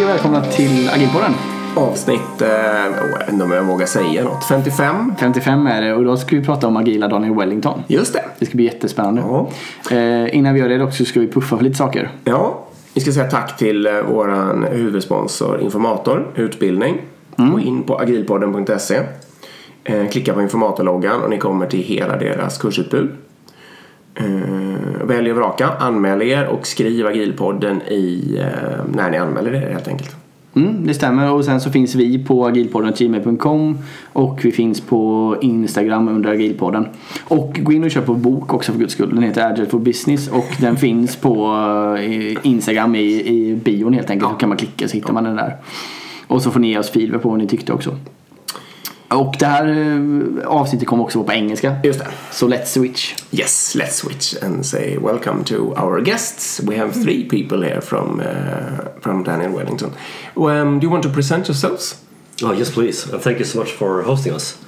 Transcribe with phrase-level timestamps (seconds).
[0.00, 1.32] Hej och välkomna till Agilpodden.
[1.76, 5.14] Avsnitt, eh, jag vet inte om jag vågar säga något, 55.
[5.18, 7.82] 55 är det och då ska vi prata om agila Daniel Wellington.
[7.86, 8.24] Just det.
[8.38, 9.20] Det ska bli jättespännande.
[9.20, 9.50] Ja.
[9.90, 12.10] Eh, innan vi gör det dock så ska vi puffa för lite saker.
[12.24, 17.00] Ja, vi ska säga tack till eh, våran huvudsponsor Informator Utbildning.
[17.36, 19.00] Gå in på agilpodden.se.
[19.84, 23.10] Eh, klicka på informatorloggan och ni kommer till hela deras kursutbud.
[24.14, 29.72] Eh, välj och vraka, anmäl er och skriv agilpodden i, eh, när ni anmäler er
[29.72, 30.16] helt enkelt.
[30.56, 33.78] Mm, det stämmer och sen så finns vi på agilpodden.gmail.com
[34.12, 36.86] och vi finns på Instagram under agilpodden.
[37.24, 39.14] Och gå in och köp vår bok också för guds skull.
[39.14, 41.46] Den heter Agile for Business och den finns på
[41.98, 44.30] eh, Instagram i, i bion helt enkelt.
[44.30, 45.56] Så kan man klicka så hittar man den där.
[46.26, 47.96] Och så får ni ge oss feedback på vad ni tyckte också.
[49.10, 51.76] Och det här eh, avsnittet kommer också vara på engelska.
[51.82, 52.06] Just det.
[52.30, 53.14] Så let's switch.
[53.30, 56.60] Yes, let's switch and say welcome to our guests.
[56.60, 58.26] We have three people here from uh,
[59.00, 59.90] from Daniel Wellington.
[60.36, 62.04] Um, do you want to present yourselves?
[62.42, 63.12] Oh, yes, please.
[63.12, 64.58] And thank you so much for hosting us.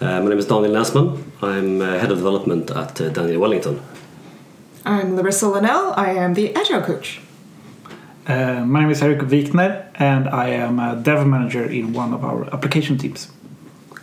[0.00, 1.18] Uh, my name is Daniel Nassman.
[1.42, 3.80] I'm uh, head of development at uh, Daniel Wellington.
[4.84, 5.92] I'm Larissa Linnell.
[5.96, 7.20] I am the Agile coach.
[8.26, 12.24] Uh, my name is Eric Wikner, and I am a dev manager in one of
[12.24, 13.28] our application teams.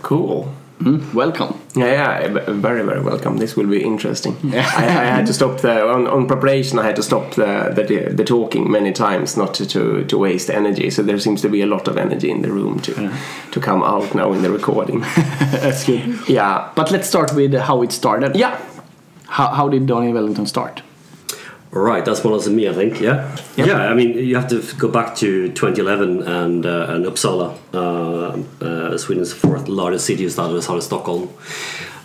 [0.01, 0.53] Cool.
[0.79, 1.59] Mm, welcome.
[1.75, 3.37] Yeah, yeah, very, very welcome.
[3.37, 4.35] This will be interesting.
[4.53, 6.79] I, I had to stop the on, on preparation.
[6.79, 10.49] I had to stop the, the the talking many times, not to, to to waste
[10.49, 10.89] energy.
[10.89, 12.93] So there seems to be a lot of energy in the room to
[13.51, 15.01] to come out now in the recording.
[15.61, 16.27] That's good.
[16.27, 18.35] yeah, But let's start with how it started.
[18.35, 18.57] yeah.
[19.27, 20.81] How, how did Daniel Wellington start?
[21.71, 22.99] Right, that's one of me, I think.
[22.99, 23.67] Yeah, Yep.
[23.67, 23.77] yeah.
[23.89, 28.97] I mean, you have to go back to 2011 and uh, and Uppsala, uh, uh,
[28.97, 31.29] Sweden's fourth largest city, started outside of Stockholm,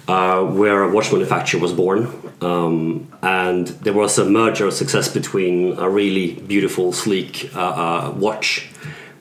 [0.07, 2.07] uh, where a watch manufacturer was born,
[2.43, 8.15] um, and there was a merger of success between a really beautiful, sleek uh, uh,
[8.17, 8.69] watch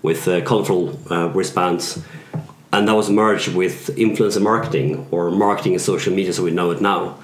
[0.04, 2.04] with uh, colorful uh, wristbands.
[2.72, 6.72] And that was merged with influencer marketing or marketing and social media so we know
[6.72, 7.16] it now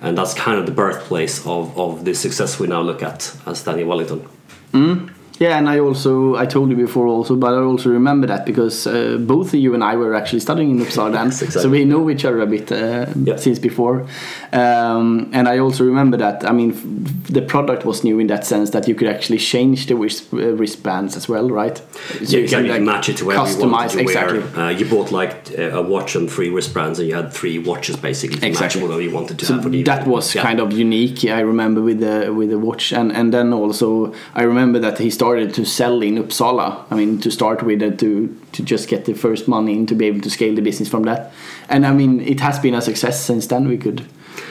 [0.00, 3.64] and that's kind of the birthplace of, of the success we now look at as
[3.64, 4.28] Daniel Wellington.
[4.72, 5.12] Mm.
[5.40, 8.86] Yeah, and I also I told you before also, but I also remember that because
[8.88, 11.62] uh, both of you and I were actually studying in Uppsala Yes, exactly.
[11.62, 13.36] so we know each other a bit uh, Yeah.
[13.36, 14.06] since before.
[14.52, 18.46] Um, and I also remember that I mean f- the product was new in that
[18.46, 21.76] sense that you could actually change the wrist, uh, wristbands as well, right?
[21.78, 24.38] So Yeah, you can like, match it to you customize it to exactly.
[24.40, 24.56] wear.
[24.66, 27.96] Uh, you bought like uh, a watch and three wristbands, and you had three watches
[27.96, 28.80] basically to Exactly.
[28.80, 30.42] match whatever you wanted to So have for that was Yeah.
[30.42, 31.24] kind of unique.
[31.24, 35.10] I remember with the with the watch, and and then also I remember that he
[35.10, 36.84] started to sell in Uppsala.
[36.90, 39.94] I mean, to start with, uh, to to just get the first money in to
[39.94, 41.20] be able to scale the business from that.
[41.68, 43.68] And I mean, it has been a success since then.
[43.68, 44.00] We could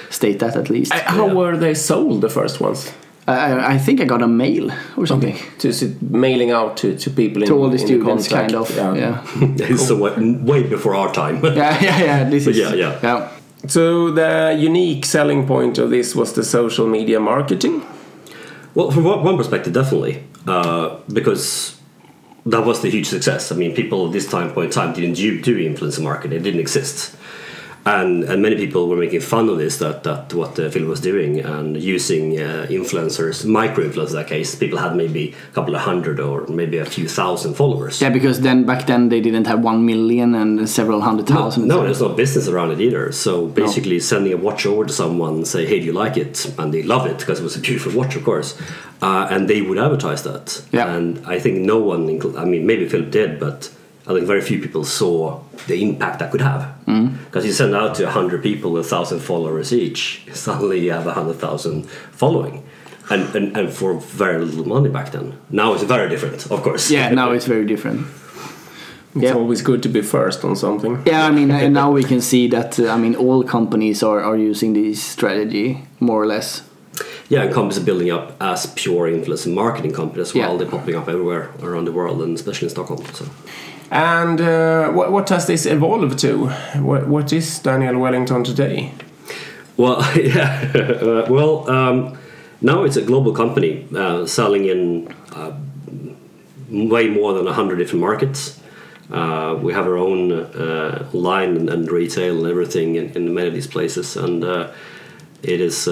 [0.09, 0.93] state that at least.
[0.93, 1.33] Uh, How Yeah.
[1.33, 2.91] were they sold the first ones?
[3.29, 6.95] I, I think I got a mail or something To is it mailing out to,
[6.97, 8.53] to people in, to all the in students, contract?
[8.53, 8.97] kind of.
[9.59, 10.13] Yeah, so way,
[10.51, 11.35] way before our time.
[11.55, 12.29] yeah, yeah, yeah.
[12.29, 12.99] This But is yeah, yeah.
[13.03, 13.27] yeah.
[13.67, 17.81] So the unique selling point of this was the social media marketing.
[18.75, 21.79] Well, from one one perspective, definitely, uh, because
[22.45, 23.51] that was the huge success.
[23.51, 26.43] I mean, people at this time point in time didn't do, do influencer marketing; it
[26.43, 27.15] didn't exist,
[27.87, 30.99] and and many people were making fun of this that that what uh, Phil was
[30.99, 34.09] doing and using uh, influencers, micro influencers.
[34.09, 37.53] In that case, people had maybe a couple of hundred or maybe a few thousand
[37.53, 38.01] followers.
[38.01, 41.83] Yeah, because then back then they didn't have one million and several hundred No, no,
[41.83, 43.11] there's no business around it either.
[43.11, 46.73] So basically, sending a watch over to someone, say, "Hey, do you like it?" and
[46.73, 48.59] they love it because it was a beautiful watch, of course,
[49.01, 50.61] uh, and they would advertise that.
[50.71, 50.93] Yeah.
[50.93, 52.01] And I think no one,
[52.37, 53.69] I mean, maybe Philip did, but
[54.07, 56.73] I think very few people saw the impact that could have.
[57.25, 61.13] Because you send out to hundred people with thousand followers each, suddenly you have a
[61.13, 62.63] hundred thousand following.
[63.09, 65.33] And, and, and for very little money back then.
[65.49, 66.91] Now it's very different, of course.
[66.91, 68.05] Yeah, now it's very different.
[69.15, 69.33] It's Yeah.
[69.33, 71.01] always good to be first on something.
[71.05, 74.21] Yeah, I mean, and now we can see that uh, I mean all companies are,
[74.21, 76.63] are using this strategy more or less.
[77.29, 80.51] Yeah, and companies are building up as pure influencer marketing companies as well.
[80.51, 80.57] Yeah.
[80.57, 83.03] They're popping up everywhere around the world, and especially in Stockholm.
[83.13, 83.25] So,
[83.89, 86.49] And uh, what, what has this evolved to?
[86.81, 88.91] What, what is Daniel Wellington today?
[89.77, 92.17] well, yeah, uh, well, um,
[92.61, 95.55] now it's a global company uh, selling in uh,
[96.69, 98.59] way more than hundred different markets.
[99.11, 100.29] Uh, we have our own
[101.13, 104.43] line and, and retail and everything in, in many of these places, and
[105.43, 105.85] it has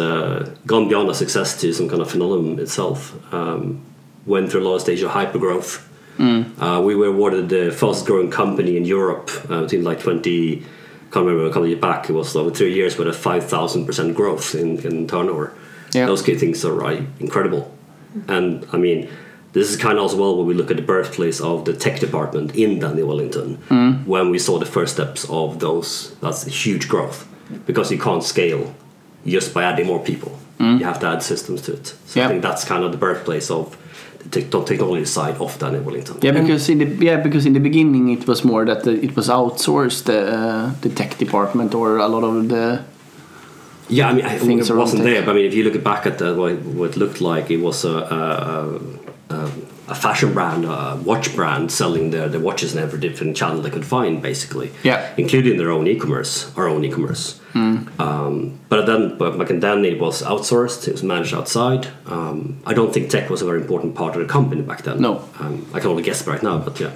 [0.66, 3.16] gone beyond a success to some kind of phenomenon itself.
[3.34, 3.86] Um,
[4.26, 5.88] went through a lot of stage of hyper growth.
[6.20, 10.58] Uh, we were awarded the fastest growing company in Europe uh, between like 20,
[11.12, 14.14] can't remember a couple of years back, it was over three years with a 5,000%
[14.16, 15.54] growth in, in turnover.
[15.94, 16.06] Yeah.
[16.08, 17.72] Those key things are right, incredible.
[18.28, 19.10] And I mean,
[19.54, 22.02] This is kind of as well when we look at the birthplace of the tech
[22.02, 23.56] department in Daniel Wellington,
[24.06, 26.14] when we saw the first steps of those.
[26.22, 27.26] That's huge growth
[27.66, 28.74] because you can't scale
[29.26, 30.32] just by adding more people.
[30.60, 31.88] You have to add systems to it.
[32.06, 32.26] So Yeah.
[32.26, 33.78] I think that's kind of the birthplace of
[34.32, 36.18] the tech- technology side of Daniel Wellington.
[36.22, 39.16] Yeah, because in the yeah because in the beginning it was more that the, it
[39.16, 42.84] was outsourced the uh, the tech department or a lot of the
[43.88, 46.06] Yeah, I mean, I, Things it wasn't there, but I mean, if you look back
[46.08, 48.80] at the, what, what it looked like, it was a, a,
[49.36, 49.52] a,
[49.90, 53.70] a fashion brand, a watch brand selling their, their watches in every different channel they
[53.70, 54.72] could find, basically.
[54.84, 55.14] Yeah.
[55.18, 57.40] Including their own e-commerce, our own e-commerce.
[57.56, 60.88] Um, but then, but back then it was outsourced.
[60.88, 61.88] It was managed outside.
[62.06, 65.02] Um, I don't think tech was a very important part of the company back then.
[65.02, 65.28] No.
[65.40, 66.92] Um, I can only guess right now, but yeah.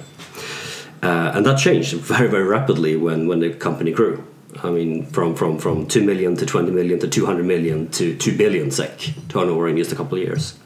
[1.02, 4.22] Uh, and that changed very, very rapidly when, when the company grew.
[4.62, 8.36] I mean, from, from, from 2 million to 20 million to 200 million to 2
[8.36, 10.58] billion SEK turnover in just a couple of years.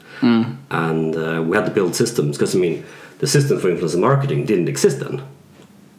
[0.71, 2.83] And uh, we had to build systems because, I mean,
[3.19, 5.21] the system for influencer marketing didn't exist then.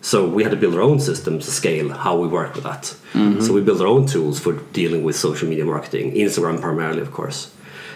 [0.06, 2.94] So we had to build our own systems to scale how we work with that.
[3.12, 3.40] Mm-hmm.
[3.40, 7.10] So we built our own tools for dealing with social media marketing, Instagram primarily, of
[7.10, 7.52] course.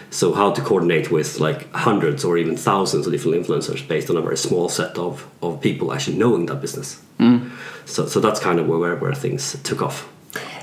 [0.09, 4.17] So how to coordinate with like hundreds or even thousands of different influencers based on
[4.17, 7.01] a very small set of, of people actually knowing that business.
[7.17, 7.49] Mm.
[7.85, 10.11] So, so that's kind of where, where things took off.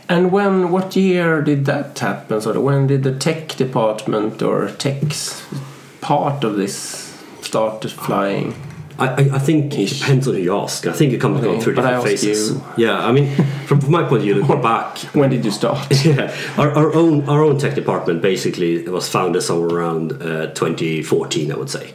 [0.06, 2.42] And when, what year did that happen?
[2.42, 5.42] Sort of, when did the tech department or tech's
[6.02, 8.54] part of this start flying?
[8.98, 10.86] I, I, I think it depends on who you ask.
[10.86, 12.50] I think it comes Okay, through different phases.
[12.50, 12.62] you.
[12.76, 13.32] Yeah, I mean,
[13.66, 15.86] from, from my point of view, look back, When did you start?
[16.04, 21.52] yeah, our, our own our own tech department basically was founded somewhere around uh, 2014,
[21.52, 21.92] I would say.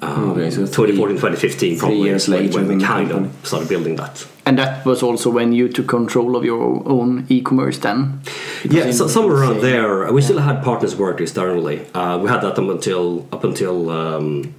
[0.00, 3.28] Um, Okay, so 2014, 2015, probably years is when, later when we kind company.
[3.40, 4.24] of started building that.
[4.46, 8.20] and that was also when you took control of your own e-commerce then.
[8.64, 10.12] Yeah, so, somewhere around say- there.
[10.12, 11.84] We still had partners work externally.
[11.94, 14.54] Uh, we had that up until up until um,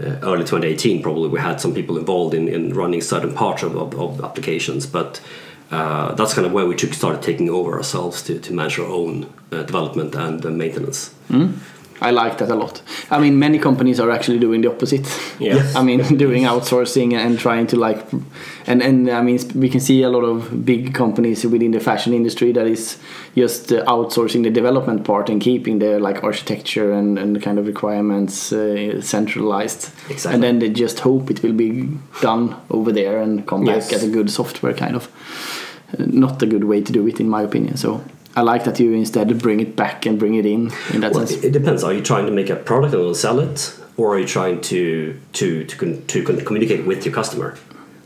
[0.00, 1.02] early 2018.
[1.02, 4.86] Probably we had some people involved in, in running certain parts of, of, of applications,
[4.86, 5.20] but
[5.70, 8.86] uh, that's kind of where we took started taking over ourselves to, to manage our
[8.86, 11.14] own uh, development and uh, maintenance.
[12.00, 12.82] I like that a lot.
[13.10, 15.06] I mean, many companies are actually doing the opposite.
[15.40, 15.74] Yes.
[15.74, 18.00] I mean, doing outsourcing and trying to like,
[18.66, 22.12] and and I mean, we can see a lot of big companies within the fashion
[22.14, 22.98] industry that is
[23.36, 27.66] just uh, outsourcing the development part and keeping their like architecture and and kind of
[27.66, 29.90] requirements uh, centralized.
[30.10, 30.34] Exactly.
[30.34, 31.88] And then they just hope it will be
[32.20, 33.86] done over there and come Yes.
[33.88, 35.08] back as a good software kind of.
[35.98, 37.76] Uh, Not a good way to do it, in my opinion.
[37.76, 38.00] So.
[38.36, 41.26] I like that you instead bring it back and bring it in in that Well,
[41.26, 41.42] sense.
[41.42, 41.82] it, it depends.
[41.82, 45.14] Are you trying to make a product and sell it, or are you trying to
[45.32, 47.56] to to, con- to con- communicate with your customer?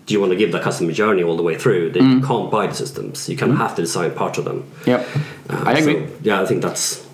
[0.07, 1.91] Do you want to give the customer journey all the way through?
[1.93, 3.29] They can't buy the systems.
[3.29, 4.65] You kind of have to design parts of them.
[4.87, 5.07] Yep,
[5.51, 5.95] Uh, I agree.
[5.95, 7.07] so, yeah, I think that's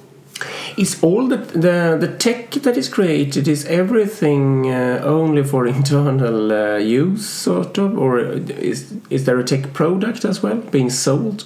[0.76, 6.52] Is all the, the the tech that is created is everything uh, only for internal
[6.52, 8.18] uh, use, sort of, or
[8.70, 11.44] is is there a tech product as well being sold?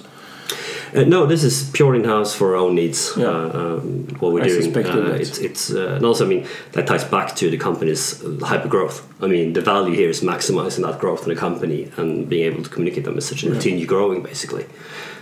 [0.95, 3.13] Uh, no, this is pure in-house for our own needs.
[3.17, 3.25] Yeah.
[3.27, 4.61] Uh, um, what we're I doing.
[4.63, 5.21] suspected Uh, that.
[5.21, 9.01] it's it's uh, and also I mean that ties back to the company's hyper growth.
[9.21, 12.63] I mean the value here is maximizing that growth in the company and being able
[12.63, 14.65] to communicate that message and continue growing basically.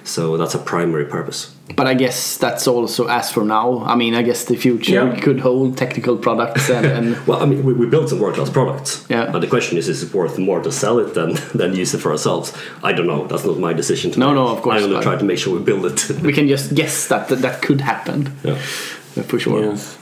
[0.03, 1.53] So that's a primary purpose.
[1.75, 3.83] But I guess that's also as for now.
[3.85, 5.19] I mean, I guess the future Yeah.
[5.23, 9.05] could hold technical products and, and Well, I mean, we, we built some world-class products.
[9.09, 9.29] Yeah.
[9.31, 12.01] But the question is, is it worth more to sell it than than use it
[12.01, 12.51] for ourselves?
[12.83, 13.27] I don't know.
[13.27, 14.35] That's not my decision to No, make.
[14.35, 16.09] no, of course, I'm going to try to make sure we build it.
[16.21, 18.55] we can just guess that that, that could happen yeah.
[19.23, 19.63] for sure.
[19.63, 19.97] Yes.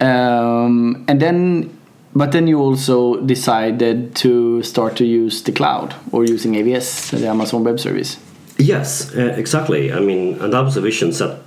[0.00, 1.78] Um, and then,
[2.14, 7.28] but then you also decided to start to use the cloud or using AWS, the
[7.28, 8.18] Amazon Web Service.
[8.58, 9.92] Yes, uh, exactly.
[9.92, 11.38] I mean, and that was a vision set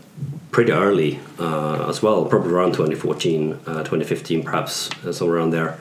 [0.51, 5.79] pretty early uh, as well, probably around 2014, uh, 2015, perhaps uh, somewhere around there.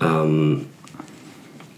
[0.00, 0.68] Um,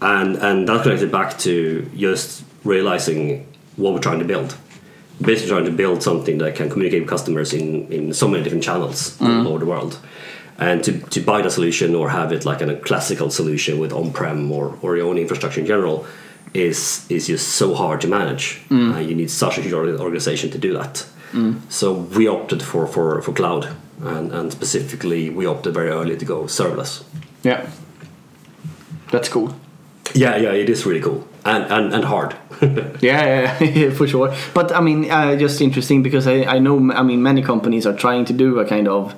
[0.01, 4.55] and and that connected back to just realizing what we're trying to build.
[5.21, 8.63] Basically, trying to build something that can communicate with customers in, in so many different
[8.63, 9.99] channels all over the world.
[10.57, 14.51] And to, to buy the solution or have it like a classical solution with on-prem
[14.51, 16.05] or, or your own infrastructure in general
[16.53, 18.61] is is just so hard to manage.
[18.95, 21.05] Uh, you need such a huge organization to do that.
[21.69, 23.67] So we opted for, for, for cloud,
[24.01, 27.03] and, and specifically we opted very early to go serverless.
[27.43, 27.69] Yeah,
[29.11, 29.55] that's cool.
[30.13, 32.35] Yeah, yeah, it is really cool and and, and hard.
[33.01, 34.33] Yeah, yeah, yeah, for sure.
[34.53, 37.95] But I mean, uh, just interesting because I, I know, I mean, many companies are
[37.95, 39.13] trying to do a kind of,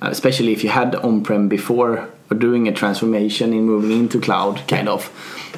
[0.00, 4.66] uh, especially if you had on-prem before, or doing a transformation in moving into cloud,
[4.66, 5.10] kind of,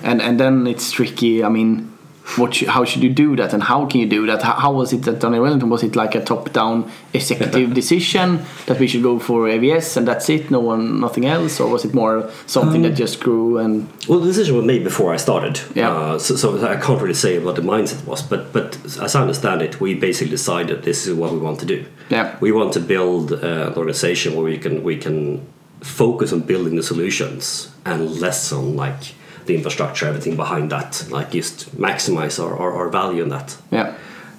[0.03, 1.45] and and then it's tricky.
[1.45, 1.93] I mean,
[2.37, 4.43] what sh- how should you do that and how can you do that?
[4.43, 5.71] How, how was it that Daniel Wellington?
[5.71, 10.29] Was it like a top-down executive decision that we should go for AWS and that's
[10.29, 14.21] it, no one, nothing else, or was it more something that just grew and Well,
[14.21, 15.61] the decision was made before I started.
[15.75, 15.91] Yeah.
[15.91, 19.21] Uh, so, so I can't really say what the mindset was, but but as I
[19.21, 21.85] understand it, we basically decided this is what we want to do.
[22.11, 22.37] Yeah.
[22.41, 25.47] We want to build uh, an organization where we can we can
[25.81, 29.15] focus on building the solutions and less on like
[29.49, 31.05] the infrastructure, everything behind that.
[31.11, 33.57] Like just maximize our, our, our value in that.
[33.73, 33.95] yeah,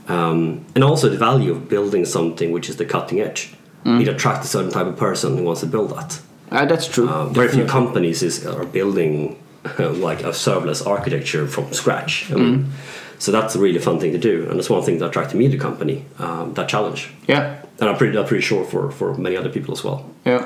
[0.07, 3.53] Um, and also the value of building something which is the cutting edge.
[3.85, 6.19] It attracts a certain type of person who wants to build that.
[6.51, 7.09] uh, that's true.
[7.09, 9.35] Uh, very few companies is, are building
[9.79, 12.31] like a serverless architecture from scratch.
[12.31, 12.65] I mean,
[13.17, 15.45] So that's a really fun thing to do, and it's one thing that attracted me
[15.49, 16.05] to the company.
[16.19, 17.43] Um, that challenge, yeah,
[17.79, 19.99] and I'm pretty, I'm pretty sure for for many other people as well.
[20.25, 20.43] yeah.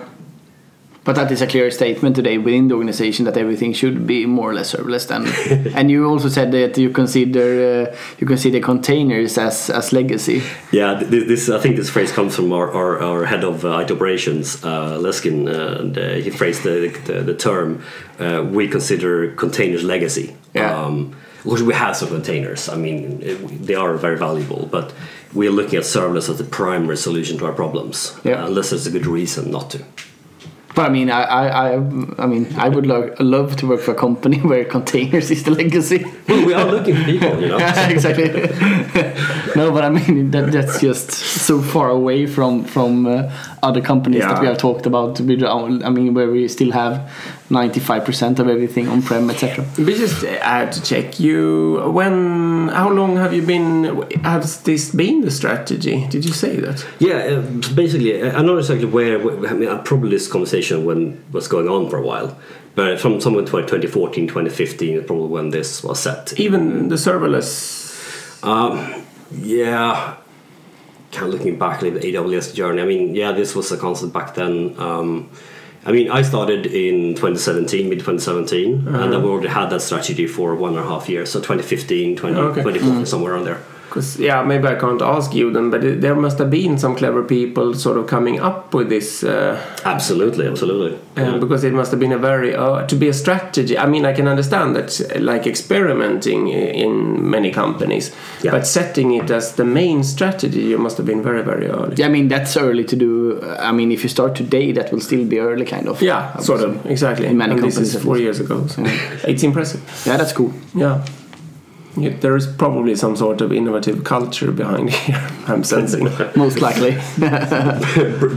[1.06, 4.52] But that is a clear statement today within the organization that everything should be more
[4.52, 5.08] or less serverless.
[5.08, 5.28] Then,
[5.76, 10.42] and you also said that you consider uh, you consider containers as as legacy.
[10.72, 13.80] Yeah, this, this I think this phrase comes from our, our, our head of uh,
[13.80, 17.84] IT operations, uh, Leskin, uh, and uh, he phrased the, the, the term
[18.20, 20.36] uh, we consider containers legacy.
[20.54, 20.74] Yeah.
[20.86, 22.70] Um, of course, we have some containers.
[22.70, 23.20] I mean,
[23.66, 24.94] they are very valuable, but
[25.34, 28.46] we are looking at serverless as the primary solution to our problems, Yeah.
[28.46, 29.84] unless there's a good reason not to.
[30.76, 31.74] But I mean, I, I, I,
[32.18, 35.52] I mean, I would lo- love to work for a company where containers is the
[35.52, 36.04] legacy.
[36.28, 37.58] Well, we are looking for people, you know.
[37.64, 38.30] yeah, exactly.
[39.56, 44.22] no, but I mean that that's just so far away from from uh, other companies
[44.22, 45.20] that we have talked about.
[45.20, 47.12] I mean, where we still have
[47.50, 49.66] ninety five percent of everything on prem, etc.
[49.76, 54.02] But just uh, to check you, when, how long have you been?
[54.24, 56.08] Has this been the strategy?
[56.08, 56.86] Did you say that?
[57.00, 57.42] Yeah, uh,
[57.74, 59.20] basically, uh, I'm not exactly where.
[59.48, 62.38] I mean, I probably this conversation when was going on for a while,
[62.76, 66.34] but from somewhere in 2014, 2015, is probably when this was set.
[66.40, 67.82] Even the serverless.
[68.44, 70.18] Um, yeah,
[71.12, 72.82] kind of looking back at the AWS journey.
[72.82, 74.76] I mean, yeah, this was a concept back then.
[74.78, 75.30] Um,
[75.86, 79.08] I mean, I started in 2017, mid 2017, and uh-huh.
[79.08, 81.32] then we already had that strategy for one and a half years.
[81.32, 82.62] So 2015, 20, Okay.
[82.62, 83.08] 2014, mm.
[83.08, 83.62] somewhere around there.
[83.94, 86.96] Because yeah, maybe I can't ask you then, but it, there must have been some
[86.96, 89.24] clever people sort of coming up with this.
[89.24, 90.98] Uh, Absolutely, absolutely.
[91.16, 93.78] uh, because it must have been a very uh, to be a strategy.
[93.78, 98.50] I mean, I can understand that, like experimenting in many companies, Yeah.
[98.50, 101.94] but setting it as the main strategy, you must have been very, very early.
[101.96, 103.42] Yeah, I mean that's early to do.
[103.60, 106.02] I mean, if you start today, that will still be early, kind of.
[106.02, 107.28] Yeah, sort of exactly.
[107.28, 108.82] In many and this companies, is four years ago, so
[109.32, 109.82] it's impressive.
[110.08, 110.52] Yeah, that's cool.
[110.74, 111.06] Yeah.
[111.96, 115.30] Yeah, there is probably some sort of innovative culture behind here.
[115.48, 116.06] I'm sensing.
[116.36, 116.98] Most likely.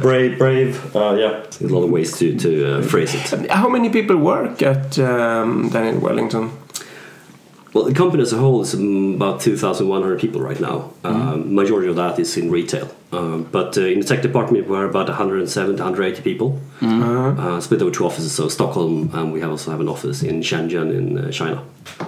[0.01, 0.95] Brave, brave.
[0.97, 3.51] Uh, yeah, there's a lot of ways to to uh, phrase it.
[3.51, 6.51] How many people work at um, Daniel Wellington?
[7.77, 10.93] Well, the company as a whole is um, about 2,100 people right now.
[11.05, 12.91] Um, majority of that is in retail.
[13.13, 16.59] Um, but uh, in the tech department, we're about 170, 180 people.
[16.81, 20.41] Uh, split over two offices, so Stockholm, and we have also have an office in
[20.41, 21.63] Shenzhen in uh, China.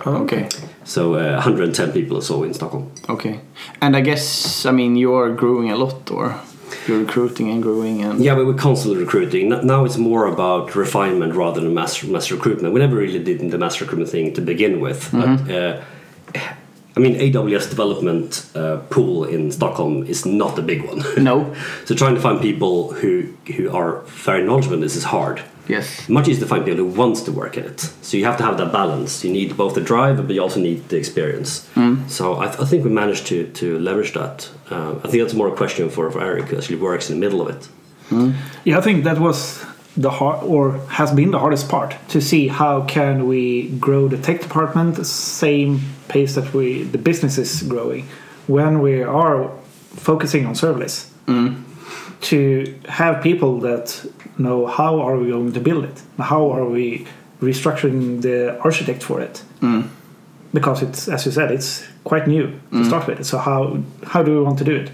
[0.07, 0.49] okay.
[0.85, 2.91] So uh, 110 people or so in Stockholm.
[3.07, 3.39] Okay.
[3.83, 6.41] And I guess I mean you are growing a lot, or
[6.87, 9.49] you're recruiting and growing, and Yeah, but we're constantly recruiting.
[9.49, 12.75] Now it's more about refinement rather than mass, mass recruitment.
[12.75, 15.11] We never really did the mass recruitment thing to begin with.
[15.13, 15.83] But, uh,
[16.99, 21.01] I mean, AWS development uh, pool in Stockholm is not a big one.
[21.23, 21.55] no.
[21.85, 25.41] so trying to find people who, who are very knowledgeable in this is hard.
[25.69, 26.09] Yes.
[26.09, 27.81] Much easier to find people who wants to work in it.
[28.03, 29.23] So you have to have that balance.
[29.23, 31.69] You need both the drive, but you also need the experience.
[32.09, 34.51] So I, th- I think we managed to, to leverage that.
[34.69, 37.21] Uh, I think that's more a question for, for Eric, who actually works in the
[37.21, 37.69] middle of it.
[38.65, 39.65] Yeah, I think that was
[40.05, 43.43] the hard or has been the hardest part to see how can we
[43.87, 48.05] grow the tech department the same pace that we the business is growing
[48.47, 49.51] when we are
[50.09, 50.97] focusing on serverless.
[52.21, 52.39] To
[52.89, 53.87] have people that
[54.39, 57.07] know how are we going to build it, how are we
[57.41, 59.43] restructuring the architect for it,
[60.53, 63.25] because it's as you said it's quite new to start with.
[63.25, 63.59] So how
[64.13, 64.91] how do we want to do it?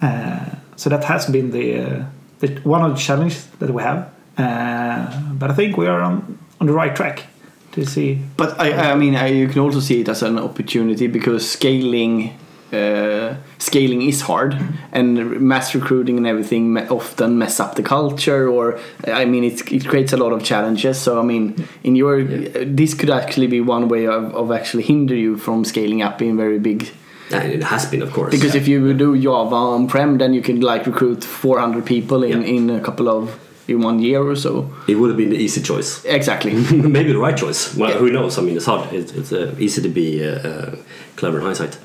[0.00, 0.44] Uh,
[0.76, 2.04] so that has been the, uh,
[2.40, 4.10] the one of the challenges that we have.
[4.36, 7.24] Uh, but I think we are on, on the right track
[7.72, 8.20] to see.
[8.36, 12.38] But I, I mean, I, you can also see it as an opportunity because scaling,
[12.72, 14.56] uh, scaling is hard,
[14.92, 18.48] and mass recruiting and everything often mess up the culture.
[18.48, 21.00] Or I mean, it, it creates a lot of challenges.
[21.00, 25.16] So I mean, in your this could actually be one way of, of actually hinder
[25.16, 26.90] you from scaling up in very big.
[27.32, 28.30] And it has been, of course.
[28.30, 32.40] Because if you do Java on prem, then you can like recruit 400 people in,
[32.42, 32.48] Yeah.
[32.56, 34.70] in a couple of in one year or so.
[34.86, 36.02] It would have been the easy choice.
[36.06, 36.52] Exactly.
[36.72, 37.74] Maybe the right choice.
[37.76, 37.98] Well, Yeah.
[37.98, 38.38] who knows?
[38.38, 38.90] I mean, it's hard.
[38.94, 40.76] It's, it's uh, easy to be uh, uh,
[41.16, 41.76] clever in hindsight.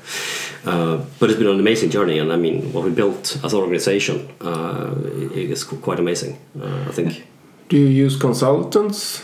[0.64, 3.58] Uh, but it's been an amazing journey, and I mean, what we built as an
[3.60, 4.94] organization uh,
[5.34, 6.38] is quite amazing.
[6.58, 7.22] Uh, I think.
[7.68, 9.22] Do you use consultants?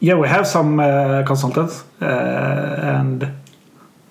[0.00, 2.04] Yeah, we have some uh, consultants, uh,
[3.00, 3.26] and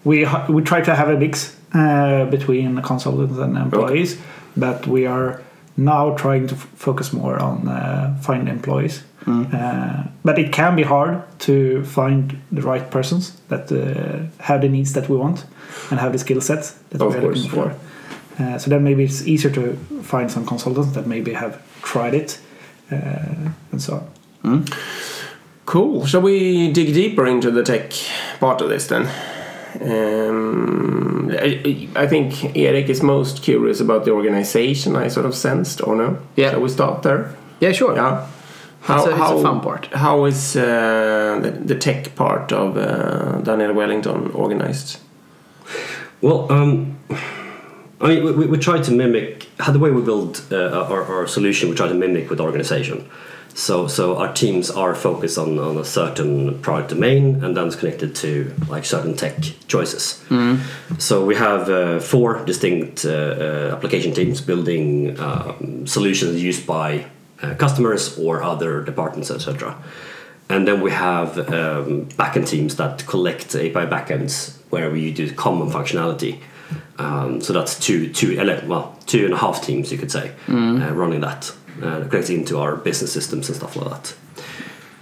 [0.09, 0.17] we
[0.55, 4.17] we try to have a mix uh, between consultants and employees,
[4.55, 5.41] but we are
[5.77, 9.03] now trying to focus more on uh, find employees.
[9.27, 14.69] Uh, but it can be hard to find the right persons that uh, have the
[14.69, 15.45] needs that we want
[15.91, 17.75] and have the skill sets that Of we are course, looking for.
[18.39, 19.73] Uh, so then maybe it's easier to
[20.03, 22.39] find some consultants that maybe have tried it
[22.91, 23.93] uh, and so
[24.43, 24.65] on.
[25.65, 26.05] Cool.
[26.07, 27.91] Shall we dig deeper into the tech
[28.39, 29.07] part of this then?
[29.81, 34.95] Um, I, I think Eric is most curious about the organization.
[34.95, 36.17] I sort of sensed, or no?
[36.35, 36.51] Yeah.
[36.51, 37.35] Shall we start there?
[37.59, 37.95] Yeah, sure.
[37.95, 38.27] Yeah.
[38.81, 39.85] How, It's a- it's a how, fun part.
[39.93, 44.99] How is uh, the, the tech part of uh, Daniel Wellington organized?
[46.21, 46.97] Well, um,
[48.01, 51.03] I mean, we, we, we try to mimic how the way we build uh, our,
[51.03, 51.69] our solution.
[51.69, 53.09] We try to mimic with the organization.
[53.59, 57.75] So, so our teams are focused on, on a certain product domain, and then it's
[57.75, 59.35] connected to like certain tech
[59.67, 60.23] choices.
[60.97, 67.05] So we have uh, four distinct uh, uh, application teams building um, solutions used by
[67.41, 69.75] uh, customers or other departments, etc.
[70.47, 75.69] And then we have um, backend teams that collect API backends where we do common
[75.69, 76.39] functionality.
[76.97, 78.37] Um, so that's two, two,
[78.67, 81.51] well, two and a half teams, you could say, uh, running that,
[81.81, 81.99] uh,
[82.29, 84.15] into our business systems and stuff like that.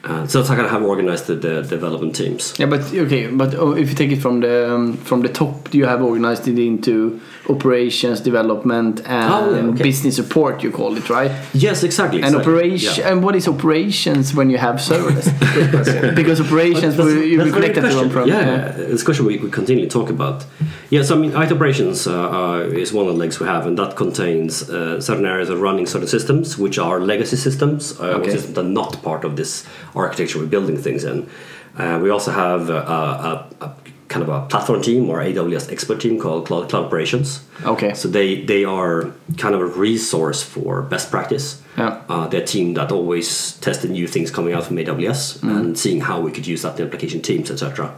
[0.03, 2.57] Uh, so that's how I have organized the, the development teams.
[2.57, 5.73] Yeah, but okay, but oh, if you take it from the um, from the top,
[5.73, 9.83] you have organized it into operations, development, and Oh, yeah, okay.
[9.83, 10.63] business support.
[10.63, 11.31] You call it right?
[11.53, 12.21] Yes, exactly.
[12.21, 12.53] And exactly.
[12.53, 13.11] operation, Yeah.
[13.11, 15.25] and what is operations when you have servers?
[16.15, 18.27] because operations That's- will you that's will a very to on-prem.
[18.27, 20.45] Yeah, yeah, a question we, we continue to talk about.
[20.89, 23.67] Yeah, so I mean, IT operations uh, uh, is one of the legs we have,
[23.67, 28.17] and that contains uh, certain areas of running certain systems, which are legacy systems, uh,
[28.19, 28.31] Okay.
[28.31, 31.27] systems that are not part of this architecture we're building things in.
[31.77, 33.69] Uh, we also have uh, a, a, a
[34.07, 37.41] kind of a platform team or AWS expert team called Cloud, Cloud Operations.
[37.63, 37.93] Okay.
[37.93, 41.61] So they they are kind of a resource for best practice.
[41.77, 42.01] Yeah.
[42.09, 45.49] Uh, they're a team that always tested new things coming out from AWS Mm.
[45.57, 47.93] and seeing how we could use that in application teams, etc.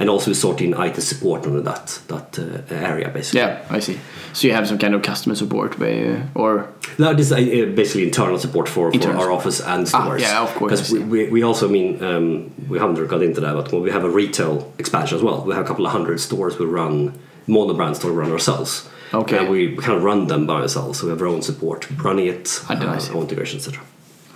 [0.00, 3.40] And also sorting IT support under that that uh, area basically.
[3.40, 3.98] Yeah, I see.
[4.32, 8.04] So you have some kind of customer support, where, or No, this is uh, basically
[8.04, 10.02] internal support for, for our office and stores.
[10.02, 10.22] Ah, stores.
[10.22, 13.54] yeah, of course, Because we, we, we also mean um, we haven't got into that,
[13.54, 15.44] but we have a retail expansion as well.
[15.44, 17.12] We have a couple of hundred stores we run,
[17.46, 18.88] monobrand store we run ourselves.
[19.12, 19.38] Okay.
[19.38, 22.26] And we kind of run them by ourselves, so we have our own support running
[22.26, 23.82] it, Ah, uh, own integration, etc.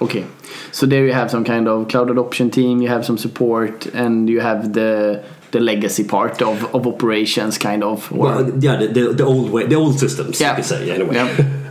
[0.00, 0.27] okay.
[0.72, 2.83] So there you have some kind of cloud adoption team.
[2.83, 5.22] You have some support, and you have the
[5.55, 8.11] the legacy part of, of operations, kind of.
[8.12, 10.51] or- Well, yeah, the, the, the old way, the old systems, Yeah.
[10.51, 11.14] you could say, anyway.
[11.14, 11.63] Yeah.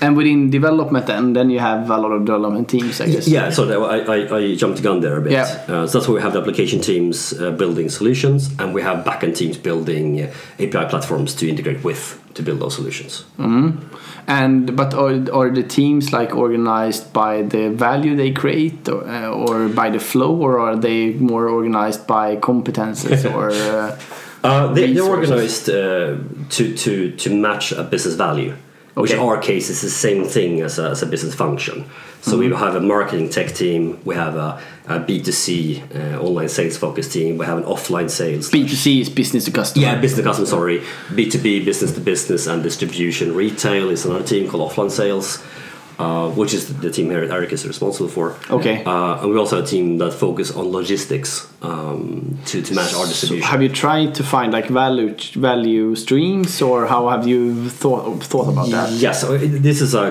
[0.00, 3.28] And within development, then then you have a lot of development teams, I guess.
[3.28, 5.32] Yeah, so I, I, I jumped the gun there a bit.
[5.32, 5.44] Yeah.
[5.68, 9.04] Uh, so that's where we have the application teams uh, building solutions, and we have
[9.04, 13.24] backend teams building uh, API platforms to integrate with to build those solutions.
[13.38, 13.96] Mm-hmm.
[14.26, 19.30] And but are, are the teams like organized by the value they create, or, uh,
[19.30, 23.50] or by the flow, or are they more organized by competences or?
[23.62, 23.96] Uh,
[24.44, 26.16] Uh, they, they're organized uh,
[26.50, 28.52] to, to, to match a business value,
[28.94, 31.86] which in our case is the same thing as a, as a business function.
[32.20, 36.76] So we have a marketing tech team, we have a, a B2C uh, online sales
[36.76, 38.50] focus team, we have an offline sales.
[38.50, 39.84] B2C is business to customer.
[39.84, 40.80] Yeah, business to customer, sorry.
[41.08, 43.34] B2B, business to business, and distribution.
[43.34, 45.42] Retail is another team called Offline Sales,
[46.02, 48.26] uh, which is the team here that Eric is responsible for.
[48.58, 48.76] Okay.
[48.84, 51.30] Uh, and we also have a team that focus on logistics
[51.70, 53.48] um, to, to manage our So distribution.
[53.52, 55.14] have you tried to find like value
[55.50, 57.40] value streams, or how have you
[57.80, 58.88] thought thought about that?
[59.06, 59.26] Yes, so
[59.68, 60.06] this is a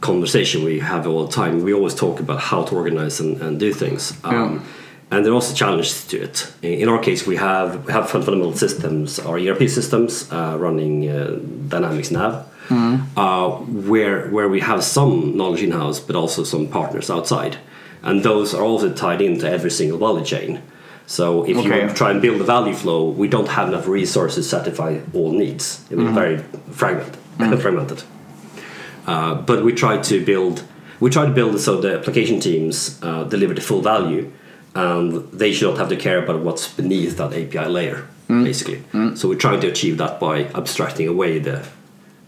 [0.00, 1.52] conversation we have all the time.
[1.64, 4.12] We always talk about how to organize and, and do things.
[4.24, 4.60] Um, Yeah.
[5.14, 6.36] And there are also challenges to it.
[6.62, 10.94] In in our case, we have we have fundamental systems, our ERP systems uh, running
[11.08, 11.14] uh,
[11.74, 12.32] Dynamics Nav,
[12.70, 13.50] uh,
[13.90, 17.56] where where we have some knowledge in house, but also some partners outside,
[18.02, 20.60] and those are also tied into every single value chain.
[21.06, 21.82] So if Okay.
[21.82, 25.32] you try and build a value flow, we don't have enough resources to satisfy all
[25.32, 25.84] needs.
[25.90, 26.38] It will be very
[26.70, 27.16] fragmented.
[27.62, 28.02] fragmented.
[29.06, 30.62] Uh, but we try to build
[31.00, 34.30] we try to build so the application teams uh, deliver the full value
[34.76, 38.80] and they should not have to care about what's beneath that API layer basically
[39.16, 41.66] so we're trying to achieve that by abstracting away the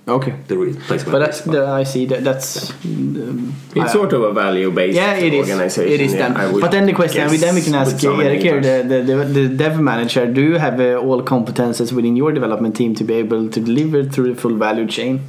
[0.07, 0.35] Okay.
[0.49, 1.03] the real place.
[1.05, 5.15] But that's the, I see that that's um, It's I- sort of a value-based yeah,
[5.15, 5.49] it is.
[5.79, 6.37] It is yeah, then.
[6.37, 8.77] I But then the question, guess, then we can ask so many Erik here, the,
[8.87, 10.27] the, the, the dev manager.
[10.31, 14.05] Do you have uh, all competences within your development team to be able to deliver
[14.05, 15.21] through the full value chain?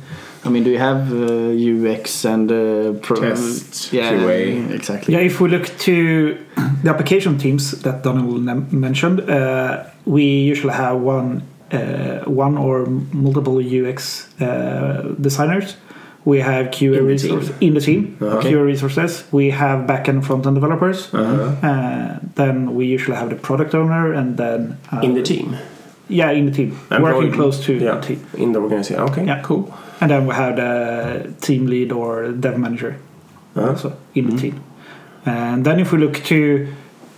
[0.43, 4.69] I mean, do you have uh, UX and uh, pro- Test, yeah, QA.
[4.71, 5.13] Exactly.
[5.15, 6.37] Yeah, if we look to
[6.83, 11.41] the application teams that Donald mentioned, uh, we usually have one,
[12.25, 15.77] one or multiple UX uh, designers.
[16.25, 18.17] We have QA In resources in the team.
[18.19, 18.41] Uh-huh.
[18.41, 19.23] QA resources.
[19.31, 21.13] We have back and front end developers.
[21.13, 21.67] Uh-huh.
[21.67, 25.55] Uh, then we usually have the product owner, and then uh, in the team.
[26.09, 28.19] yeah, in the team, And working pro- close to yeah, the team.
[28.37, 29.03] in the organization.
[29.03, 29.41] Okay, Yeah.
[29.43, 29.71] cool.
[30.01, 32.95] And then we have the team lead or dev manager
[33.55, 33.69] Uh-huh.
[33.69, 34.55] also in the team.
[35.25, 36.67] And then if we look to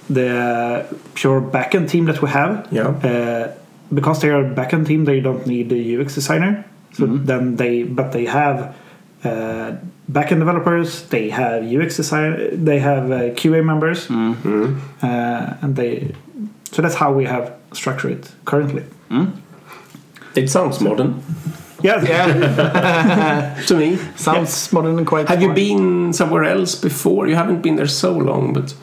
[0.09, 2.87] the pure backend team that we have, Yeah.
[3.03, 3.47] uh,
[3.93, 6.65] because they are a backend team, they don't need the UX designer.
[6.93, 8.75] So then they, but they have
[9.23, 9.75] uh,
[10.11, 16.13] backend developers, they have UX design, they have uh, QA members, uh, and they.
[16.71, 18.83] So that's how we have structured it currently.
[20.35, 21.23] It sounds modern
[21.81, 23.97] Yeah, Yeah, to me.
[24.15, 25.27] sounds modern and quite.
[25.29, 27.27] Have you been somewhere else before?
[27.27, 28.73] You haven't been there so long, but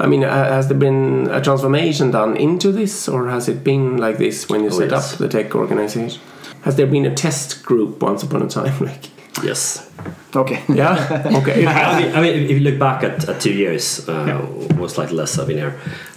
[0.00, 3.96] I mean, ha- has there been a transformation done into this, or has it been
[3.98, 5.12] like this when you Oh, set yes.
[5.12, 6.20] up the tech organization?
[6.62, 8.72] Has there been a test group once upon a time?
[8.86, 9.10] Like,
[9.44, 9.90] yes.
[10.34, 10.60] Okay.
[10.68, 11.66] yeah, okay.
[11.66, 14.46] I mean, I mean, if you look back at, at two years, uh,
[14.78, 15.74] or slightly less, I've been here.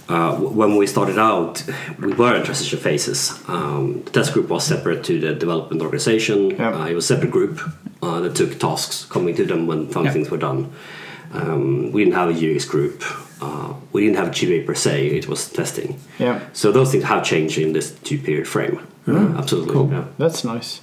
[0.08, 1.62] Uh, when we started out,
[1.98, 3.32] we were in transition phases.
[3.48, 6.50] Um, the test group was separate to the development organization.
[6.50, 6.74] Yeah.
[6.74, 7.60] Uh, it was a separate group
[8.02, 10.12] uh, that took tasks coming to them when some Yeah.
[10.12, 10.72] things were done.
[11.32, 13.02] Um, we didn't have a UX group.
[13.40, 15.08] Uh, we didn't have QA per se.
[15.08, 15.98] It was testing.
[16.18, 18.86] Yeah, So those things have changed in this two-period frame.
[19.06, 19.74] Uh, absolutely.
[19.74, 19.90] Cool.
[19.90, 20.04] Yeah.
[20.18, 20.80] that's nice.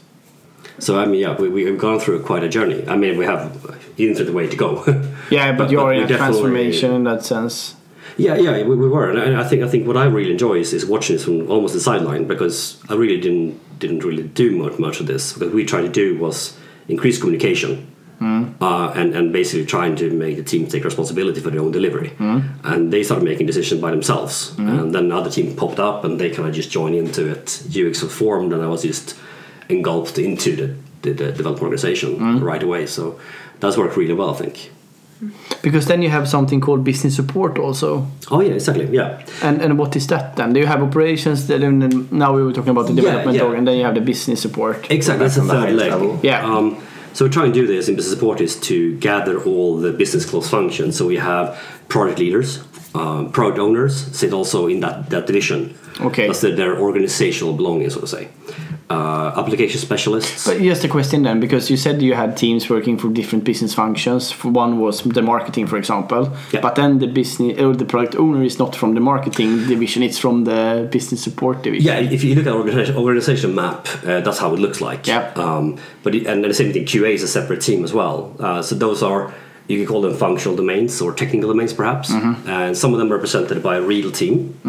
[0.79, 2.87] So I mean, yeah, we, we've gone through quite a journey.
[2.87, 3.61] I mean, we have
[3.97, 4.83] the way to go.
[5.31, 7.75] Yeah, but, But- you're but in a transformation in that sense.
[8.17, 10.55] Yeah, yeah, we, we were, and I, I think I think what I really enjoy
[10.55, 14.51] is, is watching this from almost the sideline because I really didn't didn't really do
[14.57, 15.37] much much of this.
[15.37, 16.57] What we tried to do was
[16.89, 17.87] increase communication
[18.21, 22.13] uh, and and basically trying to make the team take responsibility for their own delivery.
[22.63, 26.29] And they started making decisions by themselves, and then another team popped up and they
[26.29, 27.63] kind of just joined into it.
[27.67, 29.17] UX was formed, and I was just
[29.69, 32.85] engulfed into the the, the development organization right away.
[32.85, 33.19] So
[33.59, 34.71] that's worked really well, I think.
[35.61, 38.07] Because then you have something called business support also.
[38.31, 38.87] Oh yeah, exactly.
[38.87, 39.23] Yeah.
[39.43, 40.53] And and what is that then?
[40.53, 41.45] Do you have operations?
[41.47, 43.43] That, and then now we were talking about the development yeah.
[43.43, 44.89] org, and then you have the business support.
[44.89, 45.91] Exactly, that's the third leg.
[45.91, 46.19] level.
[46.23, 46.43] Yeah.
[46.43, 46.81] Um,
[47.13, 50.25] so we try and do this in business support is to gather all the business
[50.25, 50.97] close functions.
[50.97, 52.59] So we have product leaders,
[52.93, 55.77] um, product owners sit also in that, that division.
[55.99, 56.27] Okay.
[56.27, 58.29] That's their, their organizational belonging, so to say.
[58.89, 60.45] Uh, application specialists.
[60.45, 63.73] But just a question then, because you said you had teams working for different business
[63.73, 64.33] functions.
[64.33, 66.35] For one was the marketing, for example.
[66.51, 66.59] Yeah.
[66.59, 70.17] But then the business or the product owner is not from the marketing division; it's
[70.17, 71.85] from the business support division.
[71.87, 75.07] Yeah, if you look at organization, organization map, uh, that's how it looks like.
[75.07, 75.31] Yeah.
[75.37, 78.35] Um, but and the same thing, QA is a separate team as well.
[78.39, 79.33] Uh, so those are
[79.67, 82.11] you could call them functional domains or technical domains, perhaps.
[82.11, 82.49] Mm-hmm.
[82.49, 84.59] And some of them are represented by a real team,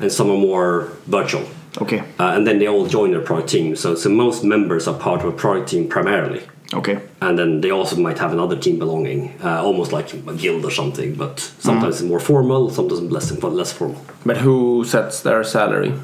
[0.00, 1.44] and some are more virtual.
[1.80, 2.00] Okay.
[2.18, 3.76] Uh, and then they all join their product team.
[3.76, 6.42] So, so most members are part of a product team primarily.
[6.74, 7.00] Okay.
[7.20, 10.70] And then they also might have another team belonging, uh, almost like a guild or
[10.70, 11.14] something.
[11.14, 14.04] But sometimes it's more formal, sometimes less less formal.
[14.26, 15.94] But who sets their salary?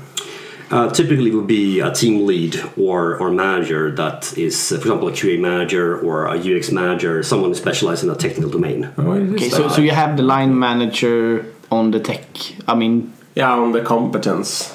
[0.70, 4.82] Uh, typically, it would be a team lead or or manager that is, uh, for
[4.88, 8.88] example, a QA manager or a UX manager, someone who specializes in a technical domain.
[8.98, 9.48] Oh, Okay.
[9.50, 12.24] So so you have the line manager on the tech.
[12.66, 14.72] I mean, yeah, on the competence.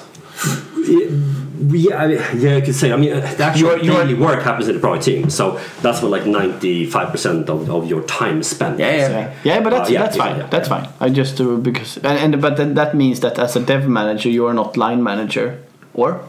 [1.72, 2.90] Yeah, I mean, yeah, you could say.
[2.92, 5.58] I mean, uh, the actual You're- you're- daily work happens in the product team, so
[5.82, 8.78] that's what like ninety-five percent of, of your time spent.
[8.78, 9.08] Yeah, yeah.
[9.10, 10.36] yeah, yeah, but that's Uh, yeah, that's yeah, fine.
[10.40, 10.88] yeah, that's fine.
[11.00, 14.30] I just do because and, and but then that means that as a dev manager,
[14.30, 15.58] you are not line manager,
[15.94, 16.20] or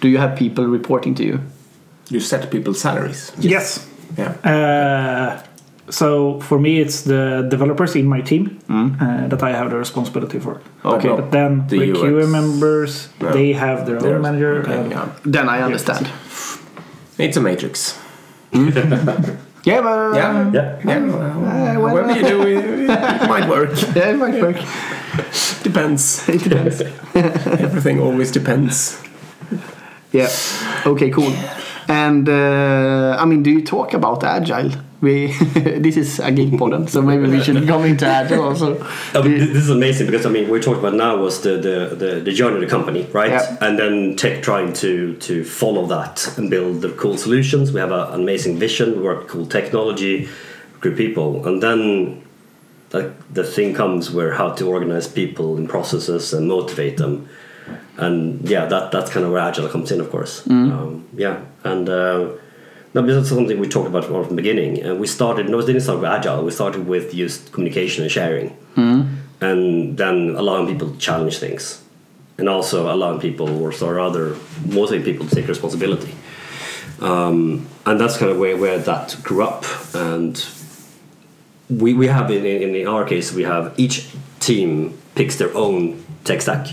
[0.00, 1.40] do you have people reporting to you?
[2.08, 3.32] You set people's salaries.
[3.38, 3.86] Yes.
[4.18, 4.32] Yeah.
[4.44, 5.42] Uh,
[5.90, 10.38] so for me, it's the developers in my team uh, that I have the responsibility
[10.40, 10.60] for.
[10.84, 11.08] Okay.
[11.08, 12.00] But But then The the, UX.
[12.00, 13.32] QA members, No.
[13.32, 14.60] they have their There's- own manager.
[14.62, 15.08] okay, and- yeah.
[15.24, 16.08] Then I understand.
[17.18, 17.98] It's a matrix.
[19.62, 20.50] Yeah, but Yeah.
[20.52, 20.78] Yeah.
[20.84, 21.76] Yeah.
[21.76, 23.70] well, However you do it, it might work.
[23.94, 24.56] yeah, it might work.
[25.62, 26.28] Depends.
[26.28, 26.80] It depends.
[27.14, 29.00] Everything always depends.
[30.12, 30.28] yeah.
[30.86, 31.10] Okay.
[31.10, 31.32] Cool.
[31.88, 35.26] And uh, I mean, do you talk about agile we
[35.78, 38.80] this is Agile Podden, so maybe we should come into Agile also.
[39.14, 41.96] I mean, this is amazing because I mean, we talked about now was the the,
[41.96, 43.30] the, the journey of the company, right?
[43.30, 43.56] Yeah.
[43.60, 47.72] And then tech trying to to follow that and build the cool solutions.
[47.72, 48.96] We have a, an amazing vision.
[48.96, 50.28] We work with cool technology,
[50.80, 52.19] great people, and then
[52.90, 57.28] the, the thing comes where how to organize people in processes and motivate them.
[57.96, 60.46] And yeah, that that's kind of where agile comes in, of course.
[60.72, 61.88] Um, yeah, and.
[61.88, 62.28] Uh,
[62.92, 64.82] no, but that's something we talked about from the beginning.
[64.82, 66.44] And we started, no, it didn't start with agile.
[66.44, 68.56] We started with just communication and sharing,
[69.40, 71.84] and then allowing people to challenge things,
[72.36, 74.34] and also allowing people or or other
[74.66, 76.14] motivating people to take responsibility.
[77.00, 79.64] Um, and that's kind of where, where that grew up.
[79.94, 80.36] And
[81.70, 84.08] we, we have in, in, in our case we have each
[84.40, 86.66] team picks their own tech stack.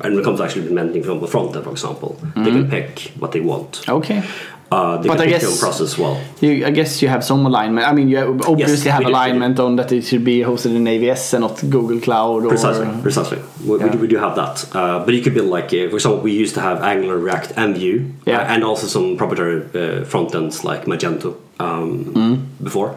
[0.00, 2.70] And when it comes to actually implementing from the front end, for example, they can
[2.70, 3.88] pick what they want.
[3.88, 4.22] Okay.
[4.70, 6.22] Uh, they But can I pick their own guess- process as well.
[6.40, 7.84] You, I guess you have some alignment.
[7.88, 10.84] I mean, you obviously Yes, have do, alignment on that it should be hosted in
[10.84, 12.44] AWS and not Google Cloud.
[12.44, 13.38] Or, Precisely, precisely.
[13.66, 14.68] We, we, do, we do have that.
[14.76, 17.54] Uh, but you could build like, uh, for example, we used to have Angular, React,
[17.56, 18.54] and Vue, Yeah.
[18.54, 22.44] and also some proprietary uh, front ends like Magento um, Mm.
[22.62, 22.94] before.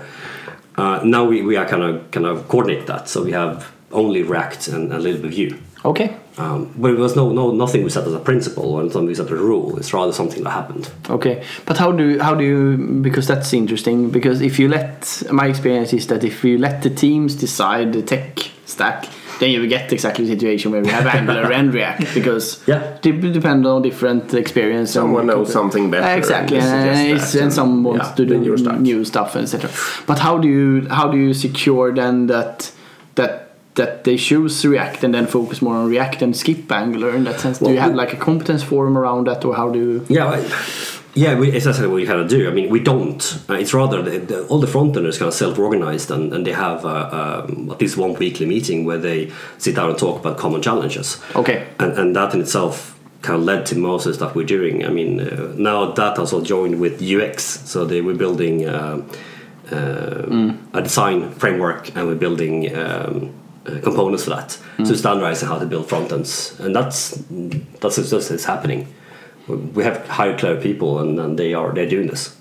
[0.77, 4.23] Uh, now we, we are kind of kind of coordinate that, so we have only
[4.23, 5.59] React and a little bit Vue.
[5.83, 6.15] Okay.
[6.37, 9.15] Um, but it was no, no nothing we set as a principle or something we
[9.15, 9.77] set as a rule.
[9.77, 10.89] It's rather something that happened.
[11.09, 15.47] Okay, but how do how do you because that's interesting because if you let my
[15.47, 19.07] experience is that if you let the teams decide the tech stack,
[19.41, 22.97] then you will get exactly the situation where we have Angular and React because Yeah.
[23.01, 24.91] they depend on different experience.
[24.91, 26.15] Someone and- knows something better.
[26.17, 29.35] Exactly, and and, suggests it's- and some wants yeah, to do then you're new stuff,
[29.35, 29.69] etc.
[30.05, 32.71] But how do you how do you secure then that
[33.15, 33.31] that
[33.79, 37.39] that they choose React and then focus more on React and skip Angular in that
[37.39, 37.57] sense?
[37.57, 40.05] do Well, you have like a competence forum around that, or how do you?
[40.17, 40.45] Yeah, I-
[41.13, 42.49] yeah, we, it's essentially what we kind of do.
[42.49, 43.43] I mean, we don't.
[43.49, 46.53] Uh, it's rather the, the, all the front enders kind of self-organized, and, and they
[46.53, 50.37] have uh, um, at least one weekly meeting where they sit down and talk about
[50.37, 51.21] common challenges.
[51.35, 51.67] Okay.
[51.79, 54.85] and, and that in itself kind of led to most of the stuff we're doing.
[54.85, 59.09] I mean, uh, now that also joined with UX, so they were building um,
[59.71, 63.33] uh, a design framework, and we're building um,
[63.65, 64.57] uh, components for that.
[64.83, 67.21] So standardizing how to build front ends, and that's
[67.79, 68.87] that's just it's happening.
[69.47, 72.35] We have hired clever people, and, and they are they're doing this.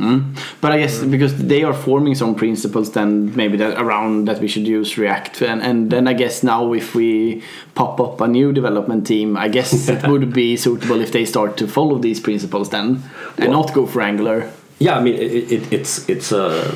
[0.61, 4.49] But I guess because they are forming some principles, then maybe that around that we
[4.49, 7.43] should use React, and, and then I guess now if we
[7.75, 11.57] pop up a new development team, I guess it would be suitable if they start
[11.57, 13.03] to follow these principles then,
[13.39, 14.51] and Well- not go for Angular.
[14.79, 16.75] Yeah, I mean, it, it, it's it's uh,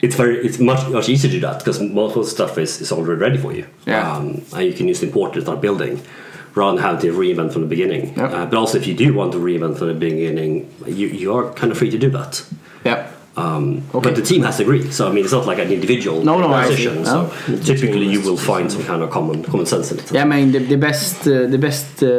[0.00, 2.80] it's very it's much much easier to do that because most of the stuff is,
[2.80, 3.66] is already ready for you.
[3.86, 4.16] Yeah.
[4.16, 6.00] Um, and you can just import it and start building,
[6.58, 8.14] rather than having to reinvent from the beginning.
[8.16, 8.24] Yeah.
[8.24, 11.52] Uh, but also, if you do want to reinvent from the beginning, you you are
[11.54, 12.44] kind of free to do that.
[12.84, 13.10] Yeah.
[13.38, 14.04] Um, Okay.
[14.06, 14.84] But the team has to agree.
[14.90, 16.70] So I mean, it's not like an individual No, no, I see.
[16.70, 17.04] decision.
[17.04, 17.56] So No.
[17.70, 20.06] typically, you will find some kind of common common sense in it.
[20.12, 22.10] Yeah, I mean the, the best uh, the best uh,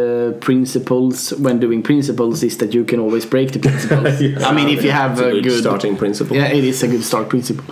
[0.48, 4.08] principles when doing principles is that you can always break the principles.
[4.50, 6.36] I mean, if you have It's a a good good starting principle.
[6.40, 7.66] Yeah, it is a good start principle.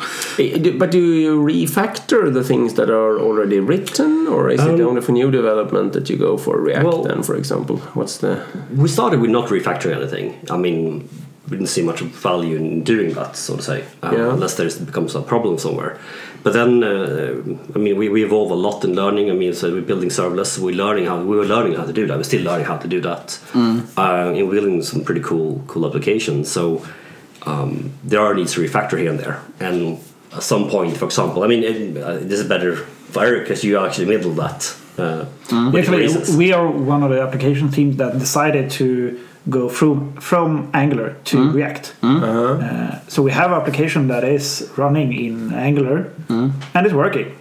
[0.82, 5.02] But do you refactor the things that are already written, or is it Um, only
[5.02, 6.86] for new development that you go for React?
[6.86, 8.32] well- then, for example, what's the
[8.84, 10.28] We started with not refactoring anything.
[10.56, 14.34] I mean, we didn't see much value in doing that, so to say, um, Yeah.
[14.34, 15.98] unless there becomes a problem somewhere.
[16.44, 17.34] But then, uh,
[17.76, 19.30] I mean, we, we evolve a lot in learning.
[19.30, 20.58] I mean, so we're building serverless.
[20.60, 22.18] We're learning how we were learning how to do that.
[22.18, 23.40] We're still learning how to do that.
[23.54, 23.60] Uh,
[23.98, 26.50] and we're building some pretty cool cool applications.
[26.50, 26.86] So
[27.46, 29.42] um, there are needs to refactor here and there.
[29.60, 30.00] And
[30.34, 32.76] at some point, for example, I mean, it, uh, this is better
[33.12, 34.74] for Eric because you actually middle that.
[34.98, 35.26] Uh,
[35.72, 36.36] with Actually, reasons.
[36.36, 41.38] we are one of the application teams that decided to go from from Angular to
[41.38, 41.56] hmm?
[41.56, 41.88] React.
[42.02, 42.24] Hmm?
[42.24, 42.54] Uh-huh.
[42.54, 46.04] Uh, so we have application that is running in Angular.
[46.28, 46.50] Hmm?
[46.74, 47.38] And it's working,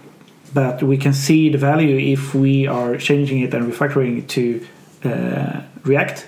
[0.53, 4.65] but we can see the value if we are changing it and refactoring it to
[5.03, 6.27] uh, React,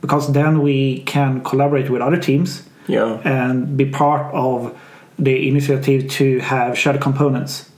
[0.00, 3.20] because then we can collaborate with other teams yeah?
[3.24, 4.76] and be part of
[5.18, 7.70] the initiative to have shared components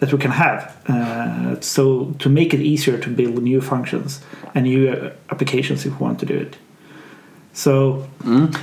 [0.00, 0.76] that we can have.
[0.88, 4.20] Uh, so to make it easier to build new functions
[4.54, 6.56] and new uh, applications if we want to do it.
[7.58, 8.06] So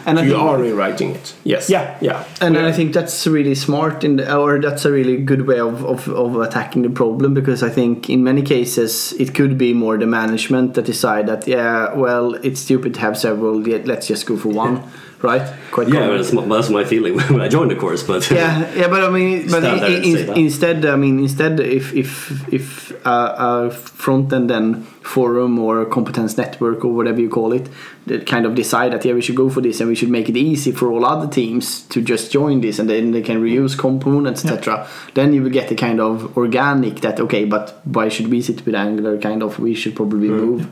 [0.06, 1.36] And I You are rewriting it.
[1.43, 1.69] Yes.
[1.69, 1.98] Yeah.
[2.00, 2.24] Yeah.
[2.39, 5.84] And I think that's really smart, in the, or that's a really good way of,
[5.84, 9.98] of, of attacking the problem because I think in many cases it could be more
[9.98, 13.60] the management that decide that yeah, well, it's stupid to have several.
[13.60, 14.82] Let's just go for one.
[15.21, 15.54] Right?
[15.71, 18.04] Quite Yeah, that's my, that's my feeling when I joined the course.
[18.04, 22.54] But yeah, yeah, but I mean, but in, in- instead, I mean, instead, if if
[22.54, 27.54] if uh, a front end then forum or a competence network or whatever you call
[27.54, 27.69] it,
[28.08, 30.28] that kind of decide that yeah, we should go for this and we should make
[30.30, 33.78] it easy for all other teams to just join this and then they can reuse
[33.78, 34.88] components, etc.
[35.13, 38.65] Then you will get the kind of organic that okay, but why should we sit
[38.65, 39.17] with Angular?
[39.19, 40.67] Kind of, we should probably move.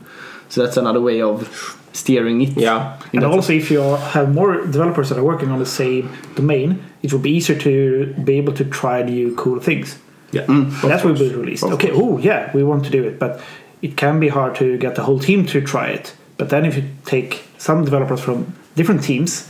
[0.48, 2.56] So that's another way of steering it.
[2.56, 2.98] Yeah.
[3.12, 6.82] And that also, if you have more developers that are working on the same domain,
[7.02, 9.98] it will be easier to be able to try new cool things.
[10.32, 10.44] yeah,
[10.82, 11.62] That's what we released.
[11.64, 13.40] Okay, oh yeah, we want to do it, but
[13.80, 16.14] it can be hard to get the whole team to try it.
[16.36, 19.48] But then if you take some developers from different teams,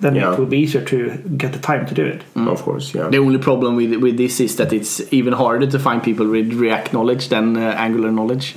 [0.00, 0.32] then Yeah.
[0.32, 0.96] it will be easier to
[1.36, 2.22] get the time to do it.
[2.36, 3.08] Of course, yeah.
[3.10, 6.52] The only problem with with this is that it's even harder to find people with
[6.60, 8.54] React knowledge than uh, Angular knowledge.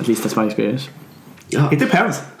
[0.00, 0.88] At least that's my experience.
[1.54, 2.20] It depends.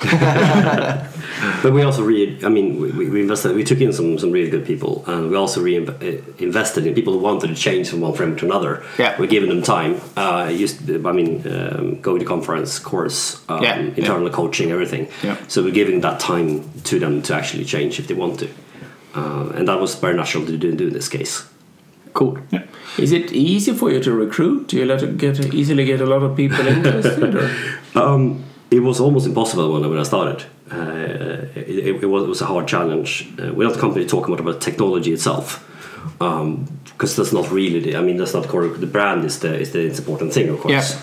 [1.62, 3.54] But we also re I mean, we, we- we invested.
[3.56, 5.76] We took in some some really good people, and we also re
[6.38, 8.82] invested in people who wanted to change from one framework to another.
[8.98, 9.16] Yeah.
[9.18, 10.00] we're giving them time.
[10.16, 15.06] Uh, used, I mean, um, going to conference, course, um, Yeah, internal coaching, everything.
[15.24, 15.36] Yeah.
[15.48, 18.46] So we're giving that time to them to actually change if they want to,
[19.14, 21.44] uh, and that was very natural to do, do in this case.
[22.14, 22.38] Cool.
[22.50, 22.62] Yeah.
[22.98, 24.68] Is it easy for you to recruit?
[24.68, 27.34] Do you let it get easily get a lot of people interested?
[27.34, 27.50] Or?
[27.94, 30.44] Um, it was almost impossible when, when I started.
[30.70, 33.28] Uh, it, it, was, it was a hard challenge.
[33.38, 35.68] Uh, we're not company talking about technology itself,
[36.18, 37.80] because that's not really.
[37.80, 38.66] The, I mean, that's not core.
[38.68, 40.96] The brand is the is the important thing, of course.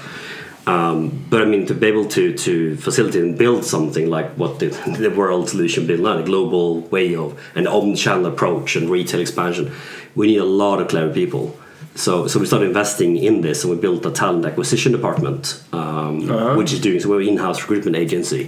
[0.68, 4.60] Um, but I mean, to be able to to facilitate and build something like what
[4.60, 4.68] the,
[5.00, 9.72] the world solution built now, a global way of an omnichannel approach and retail expansion,
[10.16, 11.56] we need a lot of clever people.
[11.96, 16.28] So, so we started investing in this, and we built a talent acquisition department, um,
[16.56, 18.46] which is doing so we're an in-house recruitment agency.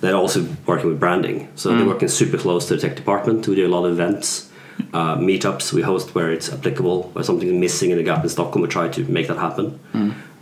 [0.00, 3.48] They're also working with branding, so they're working super close to the tech department.
[3.48, 4.50] We do a lot of events,
[4.92, 8.62] uh, meetups we host where it's applicable, where something's missing in a gap in Stockholm.
[8.62, 9.80] We try to make that happen.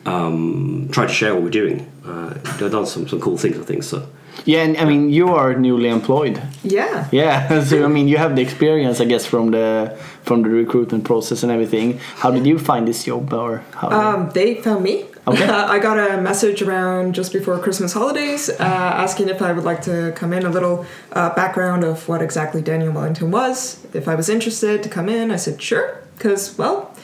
[0.07, 1.91] Um, try to share what we're doing.
[2.05, 3.83] Uh, they've done some, some cool things, I think.
[3.85, 4.07] So
[4.45, 6.41] Yeah, and I mean, you are newly employed.
[6.63, 7.07] Yeah.
[7.13, 11.05] Yeah, so I mean, you have the experience, I guess, from the from the recruitment
[11.05, 11.99] process and everything.
[12.23, 13.89] How did you find this job, or how?
[13.91, 15.05] Um, they found me.
[15.27, 15.45] Okay.
[15.75, 18.63] I got a message around just before Christmas holidays uh,
[19.05, 22.63] asking if I would like to come in, a little uh, background of what exactly
[22.63, 23.85] Daniel Wellington was.
[23.93, 26.95] If I was interested to come in, I said sure, because, well,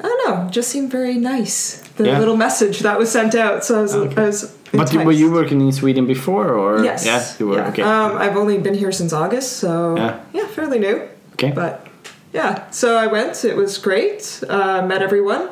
[0.00, 1.82] I don't know, just seemed very nice.
[1.96, 2.18] The Yeah.
[2.18, 5.30] little message that was sent out, so I was, I was but you- were you
[5.32, 7.04] working in Sweden before, or Yes.
[7.06, 7.56] Yeah, you were.
[7.56, 7.68] yeah.
[7.68, 7.82] Okay.
[7.82, 10.14] Um, I've only been here since August, so Yeah.
[10.32, 10.96] yeah, fairly new.
[11.34, 11.52] okay.
[11.54, 11.86] But
[12.32, 13.44] yeah, so I went.
[13.44, 14.40] It was great.
[14.48, 15.48] Uh, met everyone.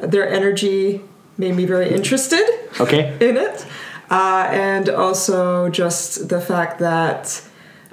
[0.00, 1.00] Their energy
[1.38, 2.44] made me very interested
[2.80, 3.02] okay.
[3.28, 3.66] in it,
[4.10, 7.40] uh, and also just the fact that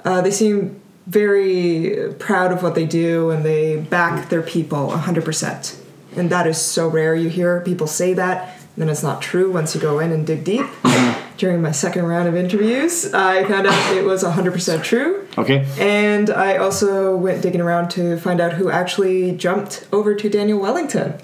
[0.04, 5.24] uh, they seem very proud of what they do and they back their people hundred
[5.24, 5.76] percent.
[6.16, 7.14] And that is so rare.
[7.14, 8.36] You hear people say that,
[8.80, 10.66] then it's not true once you go in and dig deep.
[10.66, 11.36] Mm-hmm.
[11.36, 15.26] During my second round of interviews, I found out it was 100% true.
[15.38, 15.66] Okay.
[15.78, 20.60] And I also went digging around to find out who actually jumped over to Daniel
[20.60, 21.14] Wellington.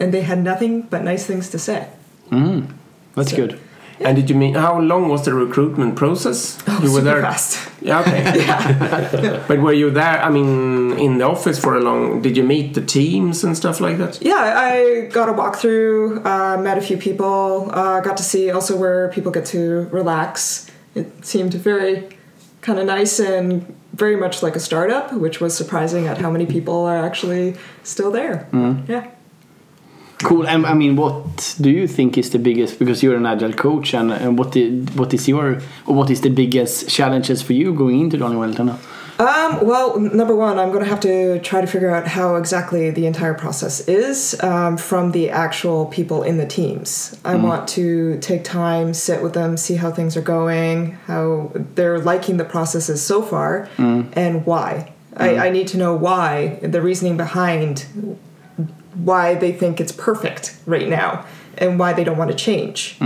[0.00, 1.88] And they had nothing but nice things to say.
[2.30, 2.72] Mm-hmm.
[3.14, 3.60] That's good.
[4.00, 6.58] And did you mean how long was the recruitment process?
[6.66, 7.22] Oh, you were super there.
[7.22, 7.70] fast.
[7.80, 9.42] Yeah, okay.
[9.48, 10.22] but were you there?
[10.22, 12.22] I mean, in the office for a long?
[12.22, 14.22] Did you meet the teams and stuff like that?
[14.22, 18.76] Yeah, I got a walkthrough, uh, met a few people, uh, got to see also
[18.76, 20.70] where people get to relax.
[20.94, 22.08] It seemed very
[22.60, 26.44] kind of nice and very much like a startup, which was surprising at how many
[26.44, 28.48] people are actually still there.
[28.88, 29.10] Yeah.
[30.22, 30.46] Cool.
[30.46, 32.78] And I mean, what do you think is the biggest?
[32.78, 36.22] Because you're an agile coach, and, and what did, what is your or what is
[36.22, 38.78] the biggest challenges for you going into Daniel Wellington?
[39.18, 42.90] Um, well, number one, I'm going to have to try to figure out how exactly
[42.90, 47.18] the entire process is um, from the actual people in the teams.
[47.24, 51.98] I want to take time, sit with them, see how things are going, how they're
[51.98, 54.92] liking the processes so far, and why.
[55.16, 57.86] I, I need to know why, the reasoning behind
[58.96, 61.24] why they think it's perfect right now,
[61.58, 62.96] and why they don't want to change.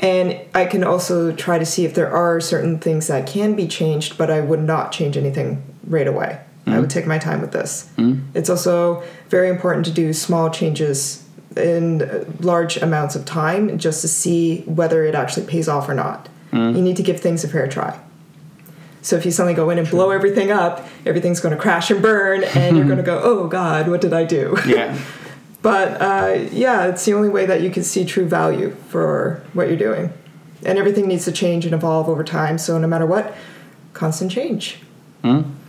[0.00, 3.66] And I can also try to see if there are certain things that can be
[3.66, 6.40] changed, but I would not change anything right away.
[6.66, 7.90] I would take my time with this.
[8.34, 11.24] It's also very important to do small changes
[11.56, 16.28] in large amounts of time just to see whether it actually pays off or not.
[16.52, 17.98] You need to give things a fair try.
[19.02, 22.02] So if you suddenly go in and blow everything up, everything's going to crash and
[22.02, 24.98] burn, and you're going to go, "Oh God, what did I do?" Yeah.
[25.60, 29.66] But uh, yeah, it's the only way that you can see true value for what
[29.66, 30.12] you're doing.
[30.64, 32.58] And everything needs to change and evolve over time.
[32.58, 33.34] So no matter what,
[33.92, 34.78] constant change.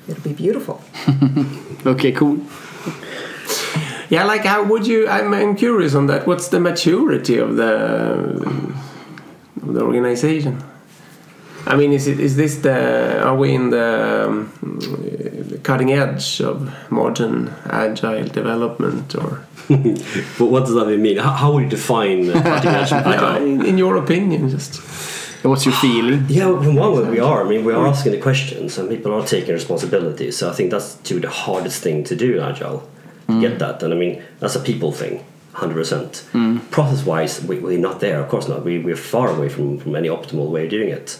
[0.07, 0.82] It'll be beautiful.
[1.86, 2.38] Okay, cool.
[4.09, 5.07] Yeah, like how would you?
[5.07, 6.27] I'm, I'm curious on that.
[6.27, 7.71] What's the maturity of the
[9.61, 10.61] of the organization?
[11.70, 13.24] I mean, is it is this the?
[13.24, 14.51] Are we in the, um,
[15.49, 16.55] the cutting edge of
[16.91, 19.45] modern agile development, or
[20.39, 21.17] But what does that even mean?
[21.17, 23.45] How, how would you define cutting edge and Yeah, agile?
[23.45, 24.82] in, in your opinion, just
[25.43, 26.26] What's your feeling?
[26.28, 27.45] Yeah, well, from one way we are.
[27.45, 27.89] I mean, we are mm.
[27.89, 30.32] asking the questions, and people are taking responsibility.
[30.32, 32.89] So I think that's to the hardest thing to do in agile.
[33.28, 33.59] to Get mm.
[33.59, 36.26] that, and I mean that's a people thing, hundred percent.
[36.34, 36.70] Mm.
[36.72, 38.20] Process-wise, we, we're not there.
[38.20, 38.65] Of course not.
[38.65, 41.20] We we're far away from from any optimal way of doing it.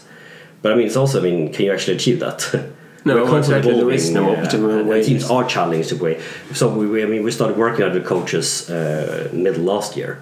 [0.62, 1.20] But I mean, it's also.
[1.20, 2.40] I mean, can you actually achieve that?
[3.02, 3.80] No, We're constantly exactly.
[3.80, 5.02] There is no optimal and- way.
[5.02, 6.20] Teams are challenged to way.
[6.52, 10.20] So we, we, I mean, we started working out with coaches uh, middle last year,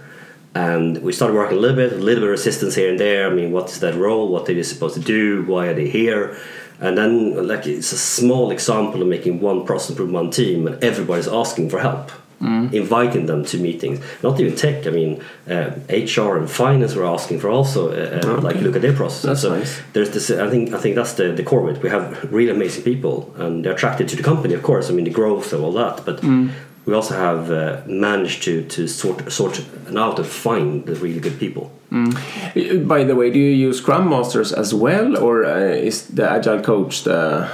[0.54, 3.28] and we started working a little bit, a little bit of resistance here and there.
[3.28, 4.28] I mean, what is that role?
[4.28, 5.42] What are they supposed to do?
[5.42, 6.38] Why are they here?
[6.80, 10.80] And then, like, it's a small example of making one process improve one team, and
[10.84, 14.00] everybody's asking for help, inviting them to meetings.
[14.22, 14.86] Not even tech.
[14.86, 18.82] I mean, uh, HR and finance were asking for also, uh, uh, like, look at
[18.82, 19.22] their processes.
[19.22, 19.80] That's so nice.
[19.92, 20.30] there's this.
[20.30, 21.82] I think I think that's the the core of it.
[21.82, 24.90] We have really amazing people, and they're attracted to the company, of course.
[24.90, 26.22] I mean, the growth and all that, but.
[26.86, 29.60] We also have uh, managed to, to sort sort
[29.94, 31.70] out and find the really good people.
[32.86, 36.62] By the way, do you use Scrum Masters as well, or uh, is the agile
[36.62, 37.50] coach the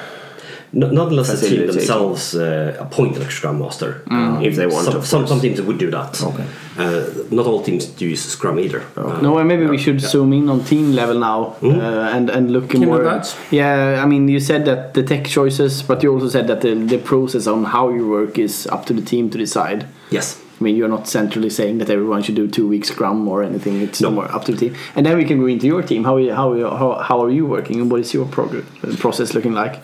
[0.76, 4.02] Not, not unless the team themselves uh, appoint a scrum master.
[4.10, 6.20] Um, If they want, some, of some, some teams would do that.
[6.22, 6.44] Okay.
[6.76, 8.82] Uh, not all teams do use Scrum either.
[8.96, 12.50] Uh, No, and maybe we should zoom in on team level now uh, and and
[12.50, 13.02] look Can more.
[13.04, 13.36] that.
[13.50, 16.74] Yeah, I mean, you said that the tech choices, but you also said that the,
[16.74, 19.86] the process on how you work is up to the team to decide.
[20.10, 20.40] yes.
[20.60, 23.80] I mean, you're not centrally saying that everyone should do two weeks Scrum or anything.
[23.82, 24.10] It's No.
[24.10, 24.74] more up to the team.
[24.96, 26.04] And then we can go into your team.
[26.04, 28.64] How you- how you- how, how are you working, and what is your progress,
[29.00, 29.74] process looking like?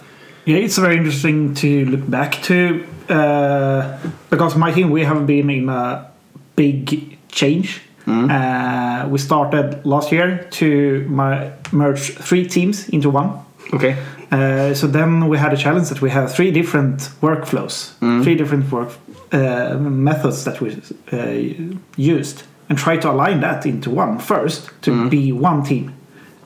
[0.47, 3.99] Yeah, it's very interesting to look back to uh,
[4.31, 6.11] because my team we have been in a
[6.57, 7.83] big change.
[8.07, 13.39] Uh, we started last year to my, merge three teams into one.
[13.73, 13.97] Okay.
[14.33, 17.93] Uh, so then we had a challenge that we have three different workflows,
[18.25, 18.91] three different work
[19.33, 20.77] uh, methods that we
[21.13, 25.93] uh, used, and try to align that into one first to be one team,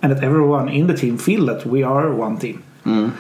[0.03, 2.63] and that everyone in the team feel that we are one team.
[2.85, 3.11] Uh,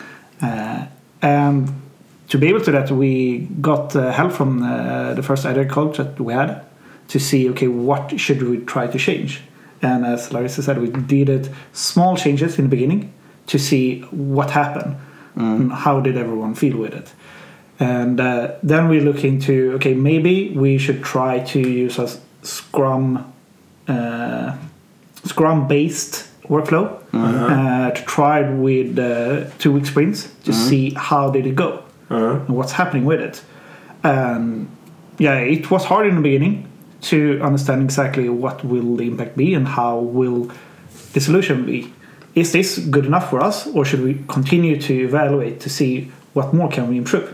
[0.41, 1.83] and
[2.29, 5.99] to be able to that, we got uh, help from uh, the first agile coach
[5.99, 6.65] that we had
[7.09, 9.43] to see okay what should we try to change.
[9.83, 13.13] And as Larissa said, we did it small changes in the beginning
[13.49, 14.97] to see what happened
[15.35, 17.13] and how did everyone feel with it.
[17.79, 22.09] And uh, then we look into okay maybe we should try to use a
[22.43, 23.33] Scrum
[23.89, 24.57] uh,
[25.25, 31.31] Scrum based workflow uh, to try it with uh, two week sprints to see how
[31.31, 31.83] did it go
[32.47, 33.43] and what's happening with it.
[34.05, 34.69] Um,
[35.19, 36.69] yeah, it was hard in the beginning
[37.03, 40.51] to understand exactly what will the impact be and how will
[41.13, 41.93] the solution be.
[42.35, 46.53] Is this good enough for us, or should we continue to evaluate to see what
[46.53, 47.29] more can we improve?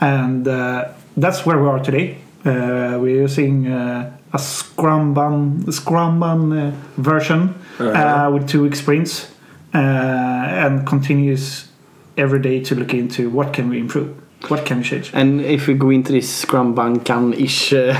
[0.00, 2.18] And uh, that's where we are today.
[2.44, 9.30] Uh, we're using uh, a Scrumban, Scrumban uh, version uh, with two week sprints
[9.72, 11.68] uh, and continues
[12.16, 14.20] every day to look into what can we improve,
[14.50, 15.10] what can we change.
[15.14, 17.92] And if we go into this Scrum Kanban-ish uh,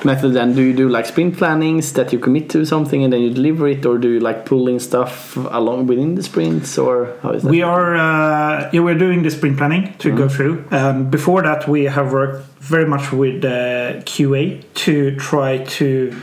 [0.04, 3.20] method, then do you do like sprint plannings that you commit to something and then
[3.20, 7.30] you deliver it, or do you like pulling stuff along within the sprints, or how
[7.30, 7.50] is that?
[7.50, 10.64] We are uh, yeah we're doing the sprint planning to go through.
[10.70, 16.14] Um, before that, we have worked very much with uh, QA to try to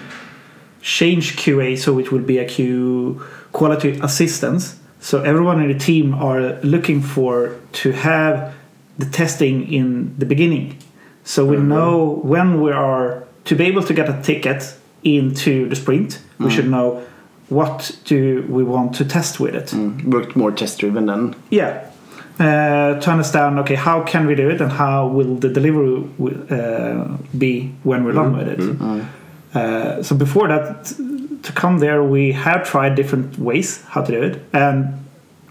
[0.82, 4.80] change QA so it will be a Q quality assistance.
[5.02, 8.54] So everyone in the team are looking for to have
[9.00, 10.78] the testing in the beginning,
[11.24, 14.62] so we know when we are to be able to get a ticket
[15.04, 16.20] into the sprint.
[16.40, 17.02] We should know
[17.50, 19.74] what do we want to test with it.
[20.06, 21.36] worked more test driven then.
[21.50, 21.86] Yeah.
[22.40, 26.40] Uh, to understand, okay, how can we do it and how will the delivery wi-
[26.58, 28.60] uh, be when we're done with it?
[29.54, 30.86] Uh, so before that,
[31.44, 34.86] to come there, we have tried different ways how to do it, and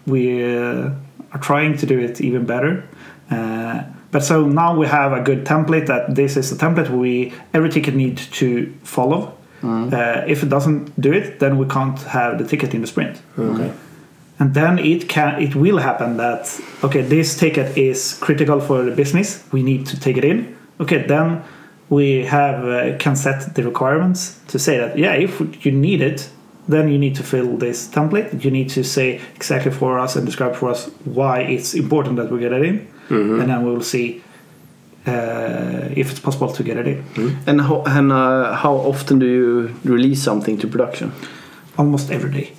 [0.06, 0.90] we uh,
[1.32, 2.84] are trying to do it even better.
[3.30, 7.32] Uh, but so now we have a good template that this is the template we
[7.52, 9.34] every ticket needs to follow.
[9.62, 13.20] Uh, if it doesn't do it, then we can't have the ticket in the sprint
[13.36, 13.72] Okay.
[14.38, 18.92] and then it can it will happen that okay this ticket is critical for the
[18.92, 21.42] business we need to take it in okay then
[21.88, 26.30] we have uh, can set the requirements to say that yeah if you need it
[26.68, 28.44] then you need to fill this template.
[28.44, 32.30] You need to say exactly for us and describe for us why it's important that
[32.30, 33.40] we get it in, Mm-hmm.
[33.40, 34.22] and then we will see
[35.06, 37.38] uh, if it's possible to get it in.
[37.46, 41.12] And how, and uh, how often do you release something to production?
[41.76, 42.52] Almost every day.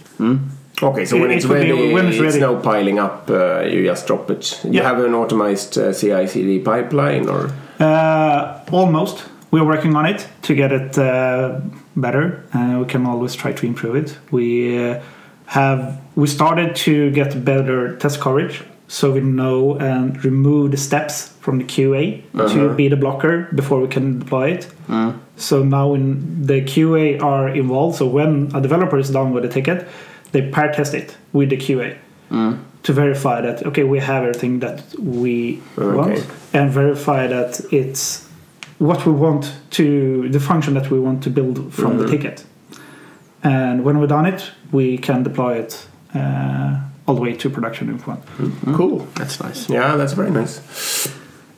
[0.82, 3.30] Okay, so when It it's be ready, when it's it's no piling up.
[3.30, 4.60] Uh, you just drop it.
[4.64, 4.84] You Yeah.
[4.88, 9.26] have an automated uh, CI/CD pipeline, or Uh, almost.
[9.52, 11.60] We're working on it to get it uh,
[11.96, 12.44] better.
[12.54, 14.18] Uh, we can always try to improve it.
[14.32, 15.00] We uh,
[15.46, 21.30] have we started to get better test coverage, so we know and remove the steps
[21.42, 22.74] from the QA to uh-huh.
[22.74, 24.66] be the blocker before we can deploy it.
[24.90, 25.14] Uh-huh.
[25.38, 29.50] So now in the QA are involved, so when a developer is done with the
[29.50, 29.88] ticket,
[30.32, 31.98] they pair test it with the QA
[32.32, 32.58] uh-huh.
[32.84, 38.28] to verify that okay we have everything that we want and verify that it's
[38.80, 42.44] what we want to the function that we want to build from the ticket.
[43.44, 47.90] And when we're done it we can deploy it uh, all the way to production
[47.90, 48.24] if we want
[48.78, 49.00] cool.
[49.16, 49.68] That's nice.
[49.68, 51.12] Yeah, that's very nice.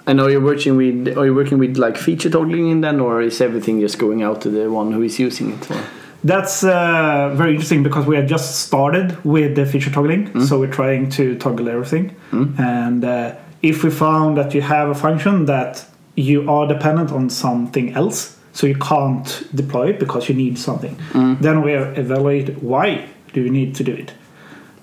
[0.08, 3.22] And are you working with are you working with like feature toggling in then, or
[3.22, 5.70] is everything just going out to the one who is using it?
[5.70, 5.84] Or?
[6.24, 10.72] That's uh, very interesting because we have just started with the feature toggling, so we're
[10.72, 12.16] trying to toggle everything.
[12.32, 15.86] And uh, if we found that you have a function that
[16.16, 20.96] you are dependent on something else, so you can't deploy it because you need something,
[21.42, 24.14] then we evaluate why do you need to do it.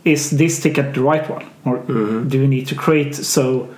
[0.05, 1.79] Is this ticket the right one, or
[2.29, 3.69] do we need to create so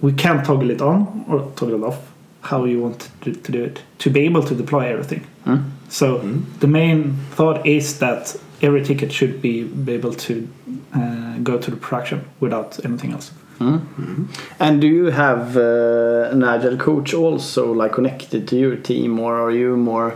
[0.00, 2.12] we can toggle it on or toggle it off?
[2.40, 5.26] How you want to, to do it to be able to deploy everything.
[5.88, 6.18] So
[6.60, 10.48] the main thought is that every ticket should be, be able to
[10.94, 13.32] uh, go to the production without anything else.
[14.60, 19.40] And do you have uh, an agile coach also like connected to your team, or
[19.40, 20.14] are you more?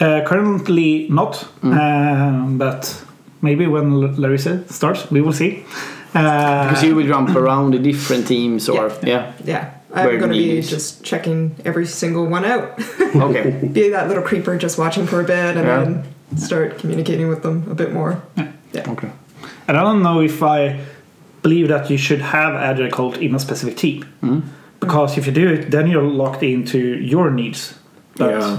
[0.00, 3.04] Uh, currently not, um, but
[3.42, 5.64] maybe when L- Larissa starts, we will see.
[6.14, 9.70] Uh, Because you will jump around the different teams, or yeah, Yeah.
[9.92, 12.78] Where I'm going to be just checking every single one out.
[13.16, 13.50] okay.
[13.72, 15.84] be that little creeper just watching for a bit and Yeah.
[15.84, 16.04] then
[16.36, 18.22] start communicating with them a bit more.
[18.72, 18.90] Yeah.
[18.92, 19.10] Okay.
[19.68, 20.78] And I don't know if I
[21.42, 24.04] believe that you should have agile coach in a specific team,
[24.80, 27.74] because if you do it, then you're locked into your needs.
[28.16, 28.58] But Yeah.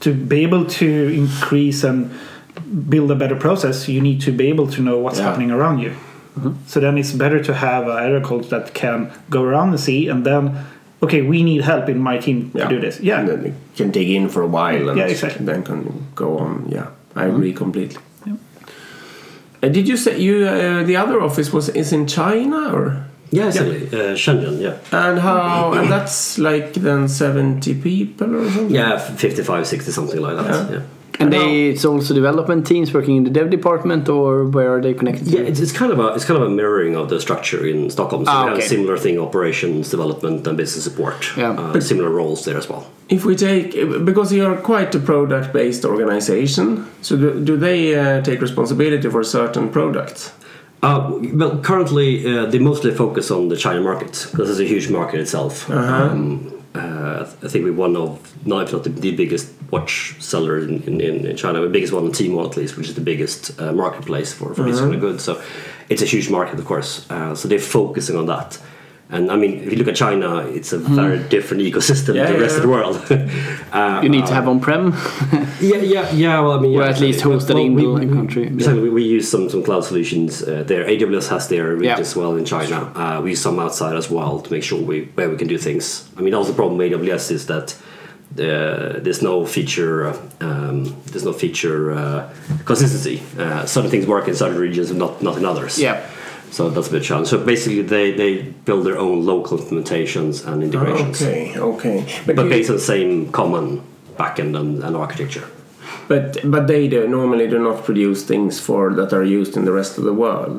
[0.00, 2.10] to be able to increase and
[2.74, 5.26] build a better process, you need to be able to know what's Yeah.
[5.28, 5.92] happening around you.
[6.66, 10.08] So then it's better to have an agile coach that can go around and see,
[10.08, 10.50] and then,
[11.02, 12.68] okay, we need help in my team Yeah.
[12.68, 12.98] to do this.
[13.00, 15.46] Yeah, And then you can dig in for a while and Yeah, exactly.
[15.46, 16.66] then can go on.
[16.68, 17.98] Yeah, I agree completely.
[19.62, 22.96] Uh, did you say you uh, the other office was is in China or?
[23.30, 23.86] Yeah, exactly.
[23.92, 24.74] Uh, Shenzhen, yeah.
[24.92, 25.72] And how?
[25.72, 28.70] and that's like then seventy people or something.
[28.70, 30.70] Yeah, 55, 60, something like that.
[30.70, 30.80] Yeah.
[31.18, 31.22] Yeah.
[31.24, 34.94] And they, it's also development teams working in the dev department, or where are they
[34.94, 35.26] connected?
[35.28, 35.46] Yeah, to?
[35.46, 38.24] it's, it's kind of a it's kind of a mirroring of the structure in Stockholm.
[38.24, 38.66] So Ah, we have okay.
[38.66, 41.32] a similar thing: operations, development, and business support.
[41.36, 41.52] Yeah.
[41.52, 42.82] uh, similar roles there as well.
[43.08, 43.72] If we take
[44.04, 49.08] because you are quite a product based organization, so do, do they uh, take responsibility
[49.08, 50.32] for certain products?
[50.82, 54.90] Uh, well, currently uh, they mostly focus on the China market because it's a huge
[54.90, 55.70] market itself.
[55.70, 60.16] Uh Um, uh, I think we're one of, not if not the, the biggest watch
[60.20, 63.00] seller in, in, in China, the biggest one on Tmall at least, which is the
[63.00, 65.22] biggest uh, marketplace for, for these kind of goods.
[65.22, 65.40] So
[65.88, 67.08] it's a huge market, of course.
[67.10, 68.60] Uh, so they're focusing on that.
[69.14, 72.32] And I mean, if you look at China, it's a very different ecosystem Yeah, to
[72.32, 72.56] the rest yeah.
[72.56, 72.96] of the world.
[73.72, 74.84] uh, You need to have on-prem.
[75.60, 76.40] yeah, yeah, yeah.
[76.40, 78.74] Well, I mean, Or at least hosted in we, the country, Exactly.
[78.76, 78.82] yeah.
[78.82, 80.82] We, we use some some cloud solutions uh, there.
[80.92, 82.00] AWS has their reach Yeah.
[82.06, 82.78] as well in China.
[83.02, 85.58] Uh, we use some outside as well to make sure we where we can do
[85.58, 85.84] things.
[86.18, 87.66] I mean, also the problem with AWS is that.
[88.36, 89.96] Uh, there's no feature.
[90.08, 90.76] Uh, um,
[91.10, 92.20] there's no feature uh,
[92.64, 93.16] consistency.
[93.38, 95.78] Uh, certain things work in certain regions, and not not in others.
[95.78, 95.96] Yeah.
[96.54, 97.26] So that's a bit challenge.
[97.28, 101.98] So basically, they, they build their own local implementations and integrations, Okay, okay.
[102.26, 103.82] But, but you- based on the same common
[104.16, 105.46] backend and, and architecture.
[106.06, 109.72] but but they do, normally do not produce things for that are used in the
[109.80, 110.52] rest of the world.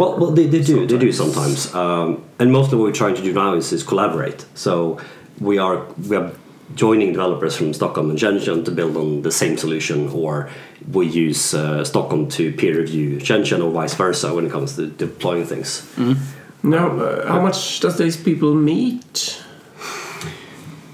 [0.00, 0.84] Well, well, they, they do.
[0.90, 2.08] They do sometimes, um,
[2.40, 4.40] and mostly what we're trying to do now is, is collaborate.
[4.54, 4.98] So
[5.48, 5.76] we are
[6.08, 6.32] we are
[6.74, 10.50] joining developers from Stockholm and Shenzhen to build on the same solution, or
[10.92, 14.86] we use uh, Stockholm to peer review Shenzhen, or vice versa when it comes to
[14.88, 15.86] deploying things.
[16.62, 19.42] Now, uh, how much does these people meet?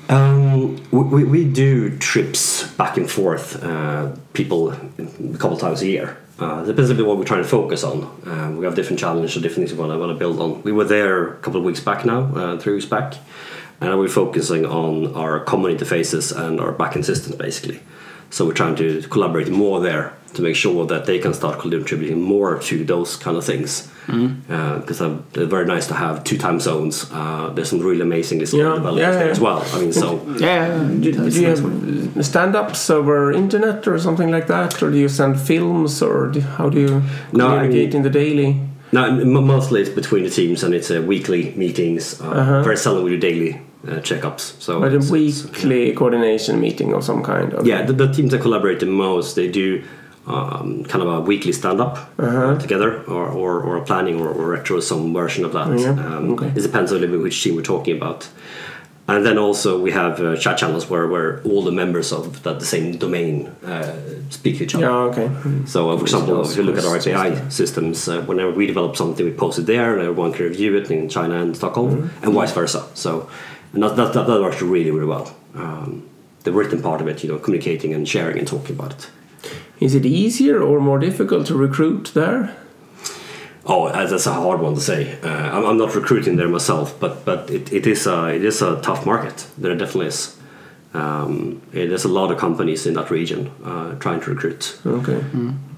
[0.08, 5.86] Um, we, we, we do trips back and forth, uh, people a couple times a
[5.86, 6.18] year.
[6.38, 8.02] Uh, depends a bit what we're trying to focus on.
[8.26, 10.62] Um, we have different challenges or different things we want to, want to build on.
[10.62, 13.14] We were there a couple of weeks back now, uh, three weeks back,
[13.82, 17.80] and we're focusing on our common interfaces and our backend systems basically.
[18.30, 22.20] So we're trying to collaborate more there to make sure that they can start contributing
[22.22, 23.88] more to those kind of things.
[24.06, 27.06] Because uh, they're very nice to have two time zones.
[27.12, 29.30] Uh, there's some really amazing skilled Yeah, developers yeah, there yeah.
[29.30, 29.62] as well.
[29.74, 34.82] I mean, so Yeah, Do, do you have stand-ups over internet or something like that,
[34.82, 37.02] or do you send films, or do, how do you
[37.32, 38.60] No, I communicate mean- in the daily?
[38.94, 39.10] No,
[39.40, 42.20] mostly it's between the teams and it's uh, weekly meetings.
[42.20, 44.60] Uh, Very seldom we do daily uh, checkups.
[44.60, 47.52] So But a it's- it's- weekly coordination meeting of some kind.
[47.54, 49.82] Of, yeah, the, the teams that collaborate the most, they do
[50.26, 54.46] um, kind of a weekly stand-up uh, together, or, or, or a planning or, or
[54.50, 55.68] retro, some version of that.
[55.78, 56.46] Yeah, Um, okay.
[56.46, 58.28] It depends a little bit which team we're talking about.
[59.08, 62.60] And then also we have uh, chat channels where, where all the members of that
[62.60, 63.96] the same domain uh,
[64.30, 64.84] speak to each other.
[64.86, 65.28] Yeah, okay.
[65.66, 68.94] So, uh, for example, if you look at our API systems, uh, whenever we develop
[68.96, 72.24] something, we post it there, and everyone can review it in China and Stockholm, Mm-hmm.
[72.24, 72.84] and vice versa.
[72.94, 73.28] So,
[73.72, 75.34] and that, that, that, that works really, really well.
[75.54, 76.08] Um,
[76.44, 79.10] the written part of it, you know, communicating and sharing and talking about it.
[79.80, 82.56] Is it easier or more difficult to recruit there?
[83.64, 85.20] Oh, uh, that's a hard one to say.
[85.22, 88.60] Uh, I'm, I'm not recruiting there myself, but but it, it is a it is
[88.60, 89.46] a tough market.
[89.56, 90.36] There definitely is.
[90.94, 94.78] Um, yeah, there's a lot of companies in that region uh, trying to recruit.
[94.84, 95.22] Okay.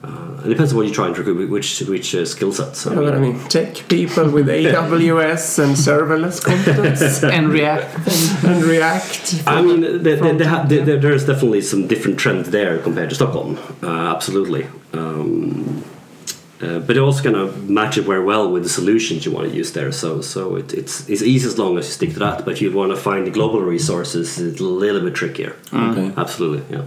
[0.05, 2.85] Uh, it depends on what you're trying to recruit, which which uh, skill sets.
[2.87, 8.45] Yeah, but I mean, tech people with AWS and serverless competence and React.
[8.45, 9.43] and React.
[9.47, 12.79] I mean, they, they, they have, they, there there is definitely some different trends there
[12.79, 13.59] compared to Stockholm.
[13.83, 14.67] Uh, absolutely.
[14.93, 15.85] Um,
[16.63, 19.55] uh, but it also kind of matches very well with the solutions you want to
[19.57, 19.91] use there.
[19.93, 22.45] So, so it, it's it's easy as long as you stick to that.
[22.45, 25.57] But you want to find the global resources, it's a little bit trickier.
[25.73, 26.13] Okay.
[26.17, 26.85] Absolutely, yeah.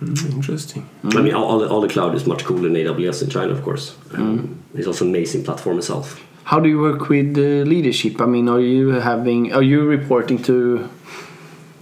[0.00, 0.88] Interesting.
[1.04, 3.52] I mean, all, all, the, all the cloud is much cooler than AWS in China,
[3.52, 3.96] of course.
[4.14, 6.20] Um, It's also an amazing platform itself.
[6.44, 8.20] How do you work with uh, leadership?
[8.20, 9.52] I mean, are you having?
[9.52, 10.88] Are you reporting to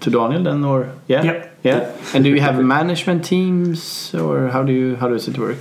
[0.00, 1.58] to Daniel then, or yeah, Yep.
[1.64, 1.90] yeah?
[2.14, 5.58] And do you have management teams, or how do you how does it work?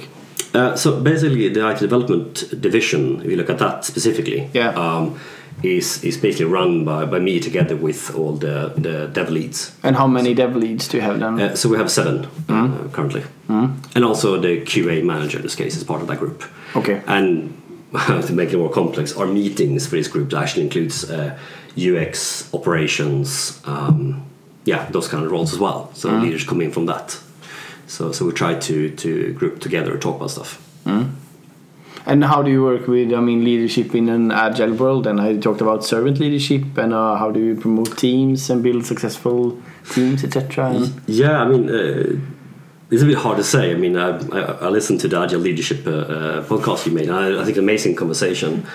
[0.53, 4.69] Uh, so basically, the IT development division, if you look at that specifically, Yeah.
[4.79, 5.15] um,
[5.63, 9.75] is is basically run by, by me together with all the, the dev leads.
[9.83, 11.39] And how many dev leads do you have then?
[11.39, 13.23] Uh, so we have seven uh, currently,
[13.95, 16.43] and also the QA manager in this case is part of that group.
[16.75, 17.01] Okay.
[17.07, 17.61] And
[18.07, 21.37] to make it more complex, our meetings for this group actually includes uh,
[21.77, 24.25] UX operations, um,
[24.65, 25.91] yeah, those kind of roles as well.
[25.93, 27.17] So leaders come in from that.
[27.87, 30.61] So so we try to to group together and talk about stuff.
[32.07, 35.07] And how do you work with, I mean, leadership in an agile world?
[35.07, 38.85] And I talked about servant leadership, and uh, how do you promote teams and build
[38.85, 40.87] successful teams, etc.
[41.07, 42.19] Yeah, I mean, uh,
[42.91, 43.71] it's a bit hard to say.
[43.71, 47.09] I mean, I, I, I listened to the Agile Leadership uh, uh, podcast you made.
[47.09, 48.65] I, I think amazing conversation.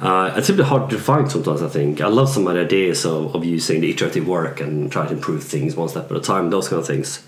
[0.00, 1.62] Uh, it's a bit hard to find sometimes.
[1.62, 4.90] I think I love some of the ideas of, of using the iterative work and
[4.90, 6.50] try to improve things one step at a time.
[6.50, 7.24] Those kind of things.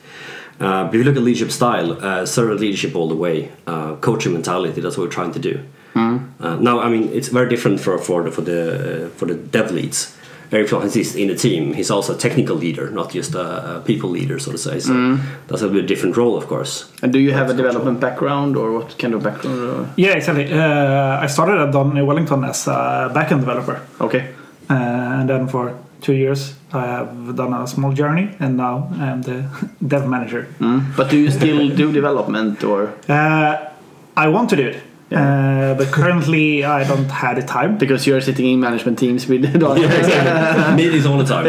[0.60, 3.96] Uh, but if you look at leadership style, uh, servant leadership all the way, uh,
[3.96, 4.80] coaching mentality.
[4.80, 5.60] That's what we're trying to do.
[5.96, 9.34] Uh, now, I mean, it's very different for for the for the uh, for the
[9.34, 10.16] dev leads.
[10.52, 11.72] Eric Johansson is in the team.
[11.72, 14.78] He's also a technical leader, not just a, a people leader, so to say.
[14.78, 14.92] So
[15.48, 16.84] that's a bit different role, of course.
[17.02, 19.58] And do you have a development background, or what kind of background?
[19.58, 20.52] Uh, Yeah, exactly.
[20.52, 24.34] Uh, I started at Daniel Wellington as a backend developer, okay.
[24.70, 25.72] uh, and then for
[26.04, 29.44] two years I have done a small journey, and now I'm the
[29.90, 30.46] dev manager.
[30.60, 30.80] Mm.
[30.96, 33.56] But do you still do development, or Uh,
[34.16, 34.76] I want to do it,
[35.12, 37.78] uh, but currently I don't have the time.
[37.78, 39.74] because you're sitting in management teams with Daniel?
[40.76, 41.46] Meetings all the time.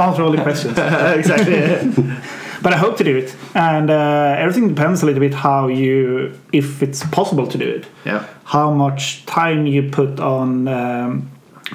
[0.00, 0.78] Answer all the questions.
[1.20, 1.58] exactly.
[2.62, 6.32] but I hope to do it, and uh, everything depends a little bit how you,
[6.52, 7.86] if it's possible to do it.
[8.04, 8.22] Yeah.
[8.44, 11.30] how much time you put on um,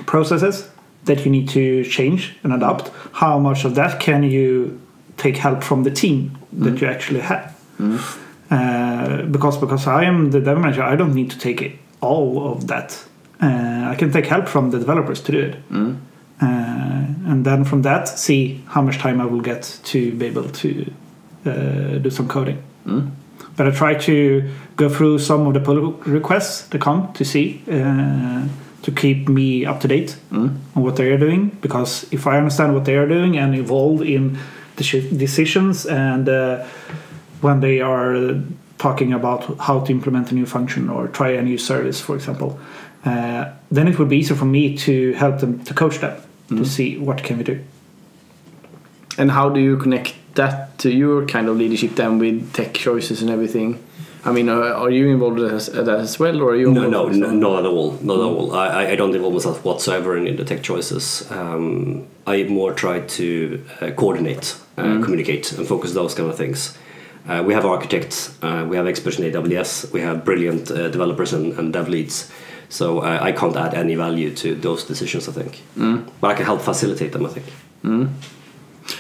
[0.05, 0.69] processes
[1.05, 4.79] that you need to change and adapt how much of that can you
[5.17, 7.53] take help from the team that you actually have?
[8.49, 12.51] Uh, because because I am the dev manager I don't need to take it, all
[12.53, 13.03] of that.
[13.41, 15.55] Uh, I can take help from the developers to do it.
[16.41, 20.49] Uh, and then from that see how much time I will get to be able
[20.49, 20.91] to
[21.45, 21.51] uh,
[21.99, 22.61] do some coding.
[23.55, 27.61] But I try to go through some of the pull requests that come to see
[27.69, 28.47] uh,
[28.83, 30.17] to keep me up to date
[30.75, 31.49] on what they are doing.
[31.61, 34.37] Because if I understand what they are doing and involved in
[34.75, 34.83] the
[35.17, 36.65] decisions and uh,
[37.41, 38.35] when they are
[38.77, 42.59] talking about how to implement a new function or try a new service, for example,
[43.05, 46.65] uh, then it would be easier for me to help them to coach them to
[46.65, 47.63] see what can we do.
[49.17, 53.21] And how do you connect that to your kind of leadership then with tech choices
[53.21, 53.83] and everything?
[54.25, 56.71] I mean, uh, are you involved in that as, well, or are you?
[56.71, 57.91] No, no, no, not at all.
[58.01, 58.55] Not at all.
[58.55, 61.29] I, I- I don't involve myself whatsoever in, the tech choices.
[61.31, 66.77] Um, I more try to uh, coordinate, uh, communicate, and focus those kind of things.
[67.27, 71.31] Uh, we have architects, uh, we have experts in AWS, we have brilliant uh, developers
[71.33, 72.31] and, and dev leads.
[72.69, 75.61] So I can't add any value to those decisions, I think.
[76.21, 77.45] But I can help facilitate them, I think.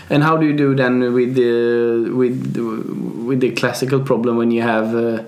[0.09, 2.63] And how do you do then with the with the,
[3.25, 5.23] with the classical problem when you have uh,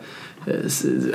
[0.47, 0.69] uh,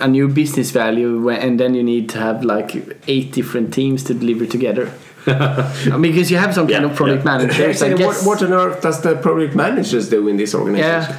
[0.05, 2.75] a new business value and then you need to have like
[3.09, 4.93] eight different teams to deliver together?
[6.01, 7.37] Because you have some kind Yeah, of product yeah.
[7.37, 7.83] managers.
[7.83, 11.15] I Actually, what, what on earth does the project managers do in this organization?
[11.15, 11.17] yeah.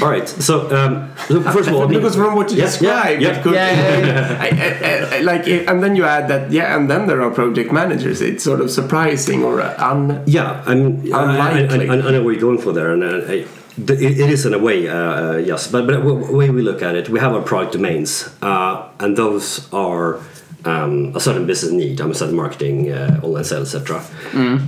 [0.00, 0.26] All right.
[0.28, 3.36] So, um, so first of all, I mean- Because from what you Yeah, described, yeah,
[3.38, 6.88] it could, yeah, yeah, I, I, I, like, and then you add that, yeah, and
[6.90, 8.20] then there are project managers.
[8.20, 10.22] It's sort of surprising or uh, un.
[10.26, 11.88] Yeah, I'm, I, I, Unlikely.
[11.90, 14.46] I, I know where you're going for there, and uh, I, the- it, it is
[14.46, 15.66] in a way, uh, uh, yes.
[15.70, 19.16] But but the way we look at it, we have our product domains, uh, and
[19.16, 20.20] those are
[20.64, 22.00] um, a certain business need.
[22.00, 24.02] I'm a certain marketing, uh, online sales, etc.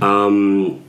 [0.01, 0.81] Um,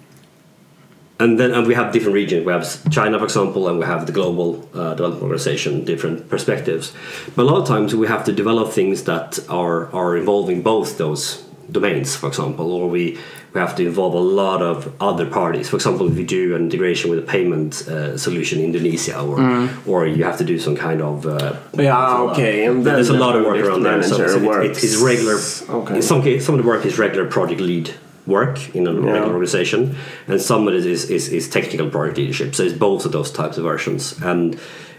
[1.19, 2.45] and then and we have different regions.
[2.45, 6.93] We have China, for example, and we have the global uh, development organization, different perspectives.
[7.35, 10.99] But a lot of times we have to develop things that are are involving both
[10.99, 13.19] those domains, for example, or we
[13.55, 15.71] we have to involve a lot of other parties.
[15.71, 19.41] For example, if you do an integration with a payment uh, solution in Indonesia, or
[19.87, 22.67] or you have to do some kind of uh, Yeah, okay.
[22.67, 24.03] And then there's a lot of work around there.
[24.03, 24.85] So it's, works.
[24.85, 25.39] it's regular.
[25.81, 25.97] Okay.
[25.97, 27.95] In some case, some of the work is regular project lead
[28.27, 29.97] work in a regular organization,
[30.27, 32.55] and some of it is, is, is technical project leadership.
[32.55, 34.21] So it's both of those types of versions.
[34.23, 34.59] And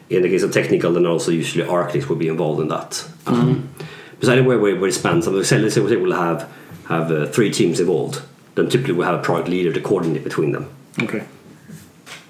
[0.09, 3.05] in the case of technical, then also usually architects will be involved in that.
[3.25, 3.69] Um,
[4.11, 6.51] because anyway, where, where it spans, so let's say, let's say we'll have
[6.87, 8.21] have uh, three teams involved.
[8.55, 10.69] Then typically we'll have a product leader to coordinate between them.
[11.01, 11.23] Okay.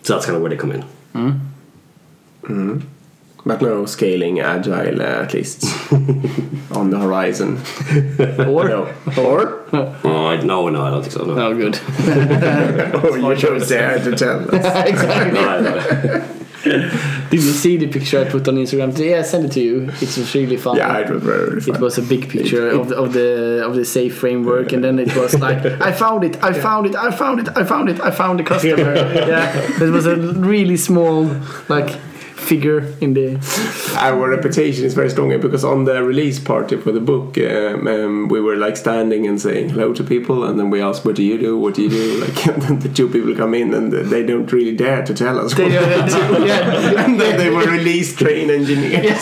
[0.03, 0.85] So that's kind of where they come in.
[3.45, 5.63] But no scaling agile, uh, at least
[6.71, 7.57] on the horizon.
[8.47, 8.93] Or No.
[9.17, 9.63] Or?
[10.03, 11.23] Oh, I- no, no, I don't think so.
[11.25, 11.35] No.
[11.35, 11.75] no, good.
[13.03, 14.87] or you don't dare to tell us.
[14.87, 15.39] exactly.
[15.39, 16.33] No, no.
[17.29, 18.97] Did you see the picture I put on Instagram?
[18.97, 19.83] Yeah, I sent it to you.
[19.89, 20.75] It was really fun.
[20.77, 21.75] Yeah, it was very fun.
[21.75, 24.99] It was a big picture of the, of the of the SAFe framework, and then
[24.99, 27.99] it was like, I found it, I found it, I found it, I found it,
[28.01, 28.95] I found the customer.
[28.95, 31.29] yeah, it was a really small
[31.69, 31.89] like
[32.47, 33.27] figure in the.
[33.97, 38.27] Our reputation is very strong because on the release party for the book, um, um,
[38.29, 41.23] we were like standing and saying hello to people, and then we asked, "What do
[41.23, 41.57] you do?
[41.57, 44.51] What do you do?" Like, and then the two people come in, and they don't
[44.51, 45.53] really dare to tell us.
[45.53, 49.21] They, what uh, yeah, and then they were release train engineers.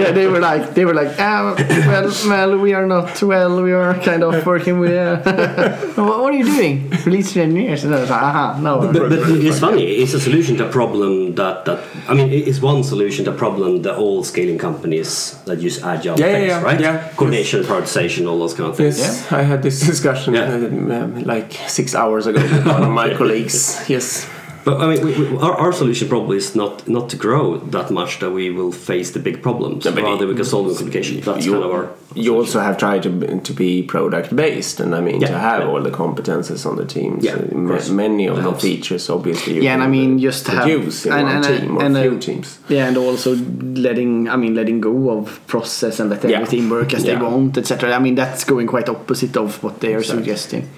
[0.00, 1.54] yeah, they were like, they were like, ah,
[1.86, 3.62] well, well, we are not well.
[3.62, 4.92] We are kind of working with.
[4.92, 6.90] Uh, what, what are you doing?
[7.04, 7.84] Release engineers.
[7.84, 8.80] And I was like, aha, no.
[8.80, 9.84] But, but it's funny.
[9.84, 13.82] It's a solution to a problem that, that I mean, it's one solution to problem
[13.82, 16.80] that all scaling companies that use agile Yeah, yeah, face, yeah, right?
[16.80, 17.08] yeah.
[17.16, 18.98] Coordination, prioritization, all those kind of things.
[18.98, 20.54] Yes, I had this discussion Yeah.
[20.54, 23.80] uh, um, like six hours ago with one of my colleagues.
[23.88, 24.26] Yes.
[24.70, 27.90] But I mean, we, we, our, our solution probably is not not to grow that
[27.90, 29.84] much that we will face the big problems.
[29.84, 31.20] No, rather, we can solve them with communication.
[31.20, 31.90] That's you, kind of our.
[32.14, 35.62] you also have tried to be, to be product based, and I mean to have
[35.62, 35.68] yeah.
[35.68, 37.18] all the competences on the team.
[37.20, 40.46] Yeah, So of many of the features, obviously, you Yeah, and I mean, uh, just
[40.46, 42.58] have produce in and- one and- team or and, a uh, few teams.
[42.68, 46.36] Yeah, and also letting, I mean, letting go of process and let Yeah.
[46.36, 47.92] everything work as they want, etc.
[47.92, 50.24] I mean, that's going quite opposite of what they are Exactly.
[50.24, 50.68] suggesting.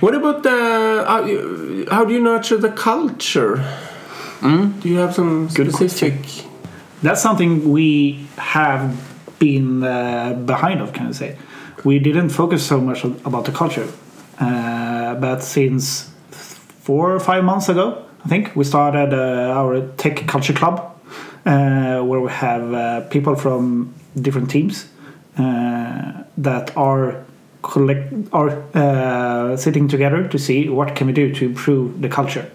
[0.00, 3.64] What about the how, how do you nurture the culture?
[4.42, 6.44] Do you have some Good specific?
[7.02, 8.94] That's something we have
[9.38, 11.36] been uh, behind of, can I say.
[11.82, 13.88] We didn't focus so much on, about the culture,
[14.38, 20.26] uh, but since four or five months ago, I think we started uh, our tech
[20.26, 20.94] culture club,
[21.44, 24.88] uh, where we have uh, people from different teams
[25.38, 27.24] uh, that are
[27.64, 32.46] collect or uh, sitting together to see what can we do to improve the culture.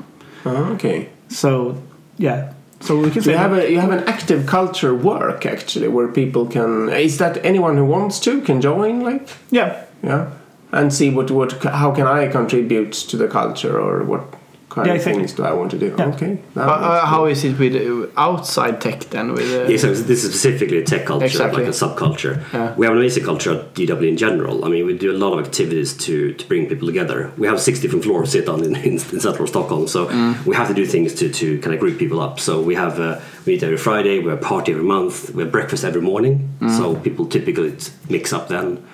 [0.45, 1.09] Oh, okay.
[1.27, 1.81] So
[2.17, 5.45] yeah, so we can So say you have a you have an active culture work
[5.45, 6.89] actually, where people can.
[6.89, 9.01] Is that anyone who wants to can join?
[9.01, 9.85] Like yeah.
[10.03, 10.31] yeah,
[10.71, 14.23] and see what what how can I contribute to the culture or what
[14.69, 15.23] kind Yeah, of exactly.
[15.23, 15.93] things do I want to do?
[15.97, 16.07] Yeah.
[16.13, 16.37] Okay.
[16.55, 19.33] Uh, uh, how is it with uh, outside tech then?
[19.33, 21.63] With uh, Yeah, so this is specifically a tech culture, Exactly.
[21.63, 22.41] like a subculture.
[22.53, 22.73] Yeah.
[22.75, 24.63] We have an amazing culture at DW in general.
[24.65, 27.31] I mean, we do a lot of activities to, to bring people together.
[27.37, 30.05] We have six different floors sit on in, in, in central Stockholm, so
[30.45, 32.39] we have to do things to, to kind of group people up.
[32.39, 35.43] So we have uh, we meet every Friday, we have a party every month, we
[35.43, 36.49] have breakfast every morning.
[36.77, 37.75] So people typically
[38.09, 38.85] mix up then.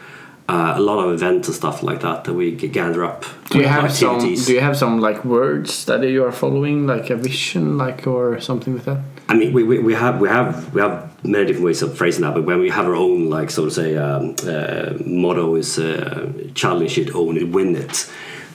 [0.48, 3.26] Uh, a lot of events and stuff like that that we gather up.
[3.50, 4.20] Do you have some?
[4.20, 8.40] Do you have some like words that you are following, like a vision, like or
[8.40, 9.00] something like that?
[9.28, 12.22] I mean, we, we, we have we have we have many different ways of phrasing
[12.22, 15.80] that, but when we have our own like so to say um, uh, motto is
[15.80, 18.08] uh, challenge it, own it, win it.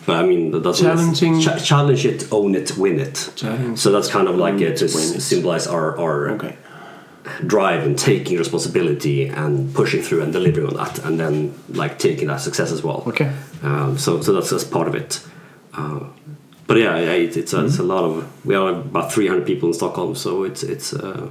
[0.06, 3.32] But I mean, that doesn't Challenging- cha- challenge it, own it, win it.
[3.36, 5.20] Challenge, so that's kind of like it, to win s- it.
[5.22, 6.56] symbolize our our Okay.
[7.46, 12.28] Drive and taking responsibility and pushing through and delivering on that, and then like taking
[12.28, 13.02] that success as well.
[13.06, 13.32] Okay.
[13.62, 15.24] Um, so so that's that's part of it.
[15.74, 16.00] Uh,
[16.66, 18.46] but yeah, yeah it, it's, a, it's a lot of.
[18.46, 21.28] We are about 300 people in Stockholm, so it's it's uh,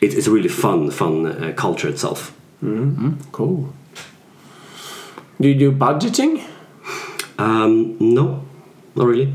[0.00, 2.36] it, it's a really fun fun uh, culture itself.
[3.32, 3.72] Cool.
[5.40, 6.44] Do you do budgeting?
[7.38, 8.44] Um, no,
[8.94, 9.32] not really.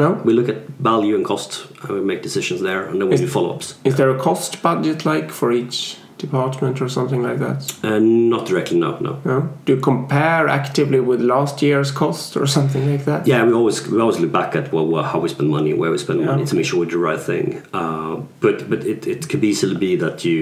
[0.00, 0.10] No.
[0.24, 0.58] We look at
[0.92, 1.50] value and cost,
[1.82, 3.68] and we make decisions there, and then we Is- do follow-ups.
[3.84, 5.96] Is there a cost budget like for each
[6.26, 7.58] department or something like that?
[7.82, 7.98] Uh,
[8.32, 9.12] not directly, no, no.
[9.24, 9.36] No.
[9.64, 13.26] Do you compare actively with last year's cost or something like that?
[13.26, 15.98] Yeah, we always we always look back at well, how we spend money, where we
[15.98, 16.26] spend Yeah.
[16.32, 17.46] money to make sure we do the right thing.
[17.80, 20.36] Uh, but but it, it could easily be that you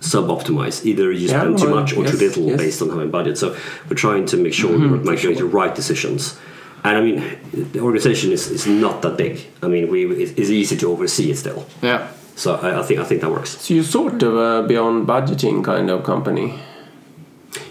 [0.00, 0.84] sub-optimize.
[0.84, 2.58] Either you Yeah, spend too much or too little yes.
[2.58, 3.38] based on having budget.
[3.38, 3.46] So
[3.88, 6.22] we're trying to make sure Mm-hmm, we make sure the right decisions.
[6.84, 7.22] And I mean,
[7.72, 9.46] the organization is, is not that big.
[9.62, 11.64] I mean, we it's easy to oversee it still.
[11.80, 12.08] Yeah.
[12.34, 13.50] So I, I think I think that works.
[13.58, 16.58] So you're sort of a beyond budgeting kind of company.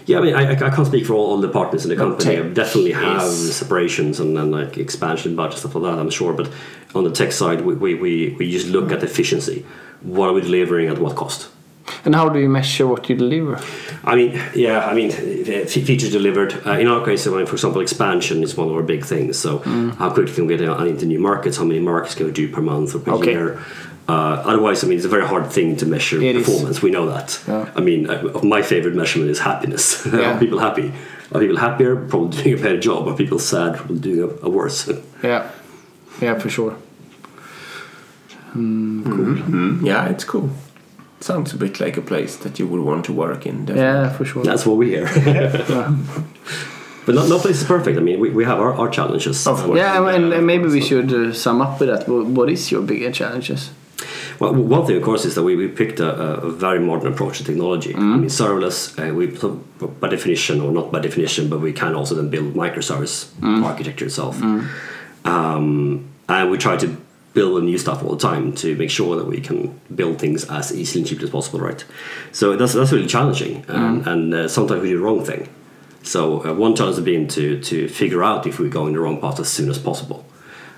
[0.06, 2.24] Yeah, I mean, I, I can't speak for all, all the partners in the company.
[2.36, 5.98] tech I definitely have is- separations and then like expansion budget stuff like that.
[6.00, 6.50] I'm sure, but
[6.94, 9.64] on the tech side, we, we, we, we just look at efficiency.
[10.02, 11.48] What are we delivering at what cost?
[12.04, 13.60] And how do you measure what you deliver?
[14.04, 16.52] I mean, yeah, I mean, fe- features delivered.
[16.66, 19.38] Uh, in our case, I mean, for example, expansion is one of our big things.
[19.38, 19.58] So,
[19.98, 21.56] how quickly can we get into new markets?
[21.58, 23.32] How many markets can we do per month or per Okay.
[23.32, 23.58] year?
[24.08, 26.44] Uh, otherwise, I mean, it's a very hard thing to measure It is.
[26.44, 26.82] performance.
[26.82, 27.40] We know that.
[27.46, 27.70] Yeah.
[27.76, 30.04] I mean, uh, my favorite measurement is happiness.
[30.12, 30.34] Yeah.
[30.34, 30.92] are people happy?
[31.32, 31.94] Are people happier?
[31.96, 33.06] Probably doing a better job.
[33.08, 33.76] Are people sad?
[33.76, 34.90] Probably doing a, a worse.
[35.22, 35.48] Yeah.
[36.20, 36.74] Yeah, for sure.
[38.52, 39.84] Cool.
[39.86, 40.50] Yeah, it's cool.
[41.22, 43.64] Sounds a bit like a place that you would want to work in.
[43.64, 43.82] Definitely.
[43.82, 44.44] Yeah, for sure.
[44.44, 45.06] That's what we hear.
[47.06, 47.96] but no, no place is perfect.
[47.98, 49.46] I mean, we, we have our, our challenges.
[49.46, 49.76] Of course.
[49.78, 52.08] Yeah, and, uh, and maybe we should uh, sum up with that.
[52.08, 53.70] What, what is your bigger challenges?
[54.40, 57.12] Well, one thing, of course, is that we, we picked a, a- a very modern
[57.12, 57.94] approach to technology.
[57.94, 59.26] I mean, serverless, uh, we
[60.00, 63.30] by definition, or not by definition, but we can also then build microservice
[63.64, 64.42] architecture itself.
[65.24, 66.96] Um, and we try to
[67.34, 70.72] build new stuff all the time to make sure that we can build things as
[70.72, 71.84] easily and cheaply as possible, right?
[72.32, 75.48] So that's, that's really challenging, and, and uh, sometimes we do the wrong thing.
[76.02, 79.20] So uh, one challenge has been to, to figure out if we're going the wrong
[79.20, 80.26] path as soon as possible.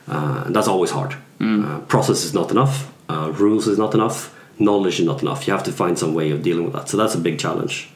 [0.06, 1.16] Uh, and that's always hard.
[1.40, 5.46] Uh, process is not enough, uh, rules is not enough, knowledge is not enough.
[5.46, 6.88] You have to find some way of dealing with that.
[6.88, 7.88] So that's a big challenge.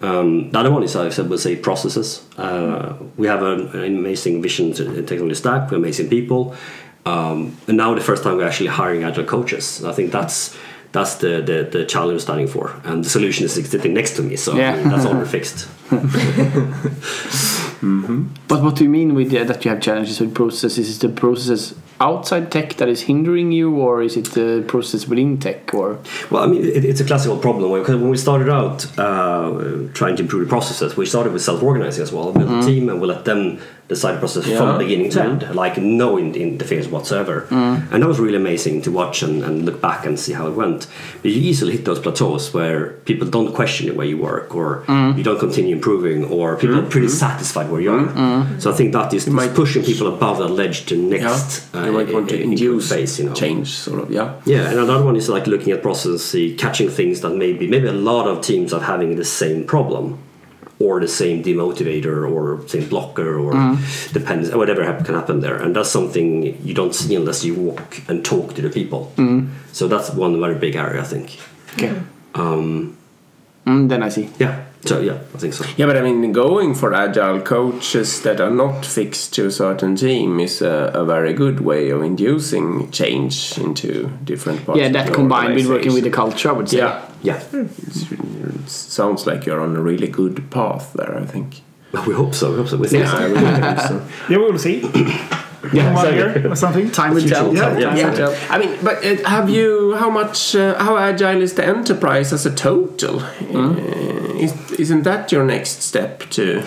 [0.00, 2.26] Um, the other one is, I said, we'll say processes.
[2.36, 6.54] Uh, we have an, an amazing vision to to technology stack, we're amazing people.
[7.06, 9.84] Um, and now the first time we're actually hiring agile coaches.
[9.84, 10.56] I think that's
[10.92, 12.80] that's the, the, the challenge we're standing for.
[12.84, 14.74] And the solution is sitting next to me, so Yeah.
[14.74, 15.68] I mean, that's already fixed.
[18.48, 20.88] But what do you mean with the, that you have challenges with processes?
[20.88, 25.38] Is the processes outside tech that is hindering you, or is it the process within
[25.38, 25.74] tech?
[25.74, 25.98] Or
[26.30, 30.16] Well, I mean, it, it's a classical problem because when we started out uh, trying
[30.16, 32.32] to improve the processes, we started with self-organizing as well.
[32.32, 34.58] We built a team and we let them the process Yeah.
[34.58, 37.46] from beginning to end, like no in- interference whatsoever.
[37.50, 37.92] Mm.
[37.92, 40.54] And that was really amazing to watch and, and look back and see how it
[40.54, 40.86] went.
[41.22, 44.84] But you easily hit those plateaus where people don't question the way you work, or
[44.86, 45.16] mm.
[45.16, 47.10] you don't continue improving, or people are pretty mm.
[47.10, 48.60] satisfied where you are.
[48.60, 51.92] So I think that is, might- pushing people above that ledge to next Yeah, uh,
[51.92, 53.34] might want to induce phase, you know.
[53.34, 54.10] change, sort of.
[54.10, 54.34] Yeah.
[54.44, 57.92] Yeah, and another one is like looking at process, catching things that maybe maybe a
[57.92, 60.18] lot of teams are having the same problem,
[60.84, 64.12] or the same demotivator, or same blocker, or mm.
[64.12, 66.26] depends, whatever can happen there, and that's something
[66.66, 69.12] you don't see unless you walk and talk to the people.
[69.16, 69.48] Mm.
[69.72, 71.38] So that's one very big area, I think.
[71.74, 71.92] okay,
[72.34, 72.96] um,
[73.66, 74.28] mm, then I see.
[74.38, 74.64] Yeah.
[74.86, 75.64] So yeah, I think so.
[75.76, 79.96] Yeah, but I mean, going for agile coaches that are not fixed to a certain
[79.96, 84.80] team is a, a very good way of inducing change into different parts.
[84.80, 86.78] Yeah, that the combined with working with the culture, I would say.
[86.78, 87.40] Yeah, Yeah.
[87.52, 91.16] it sounds like you're on a really good path there.
[91.18, 91.62] I think.
[91.92, 92.50] Well, we hope so.
[92.50, 92.76] We hope so.
[92.76, 93.34] We think Yeah, I so.
[93.34, 94.06] really think so.
[94.28, 94.80] Yeah, we will see.
[95.72, 96.90] Yeah, One so- year or something.
[96.90, 97.54] Time will tell.
[97.54, 98.10] Yeah, Time yeah.
[98.10, 98.36] will tell.
[98.50, 99.94] I mean, but uh, have you?
[99.96, 100.54] How much?
[100.54, 103.20] Uh, how agile is the enterprise as a total?
[103.20, 104.13] Uh, is,
[104.78, 106.62] isn't that your next step to?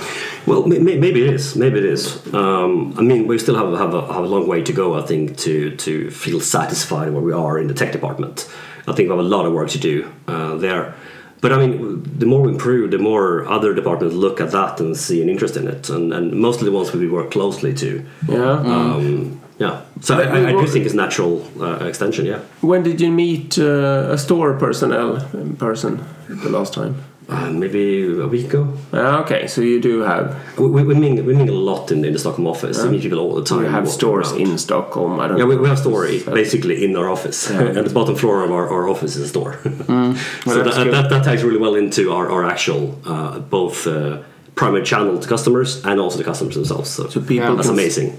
[0.46, 1.56] Well, may- may- maybe it is.
[1.56, 2.22] Maybe it is.
[2.34, 4.96] Um, I mean, we still have have a, have a long way to go.
[4.96, 8.48] I think to to feel satisfied where we are in the tech department.
[8.88, 10.94] I think we have a lot of work to do uh, there.
[11.42, 14.98] But I mean, the more we improve, the more other departments look at that and
[14.98, 18.04] see an interest in it, and, and mostly the ones we work closely to.
[18.28, 18.52] Yeah.
[18.52, 19.82] Um, yeah.
[20.02, 22.26] So I, I, I do think it's natural uh, extension.
[22.26, 22.40] Yeah.
[22.62, 26.96] When did you meet uh, a store personnel in person the last time?
[27.30, 28.74] Uh, maybe a week ago.
[28.94, 32.06] Ah, okay, so you do have We, we, we, meet, we meet a lot in,
[32.06, 32.82] in the Stockholm office.
[32.82, 33.64] We meet people all the time.
[33.64, 34.42] you have stores around.
[34.42, 35.20] in Stockholm.
[35.20, 35.38] I don't.
[35.38, 35.64] Yeah, we, know.
[35.64, 37.50] we have story basically in our office.
[37.50, 39.60] and the bottom floor of our, our office is a store.
[39.64, 44.20] so that, that, that ties really well into our, our actual uh, both uh,
[44.58, 46.90] primary channel to customers and also the customers themselves.
[46.90, 48.10] So, So people that's can- amazing.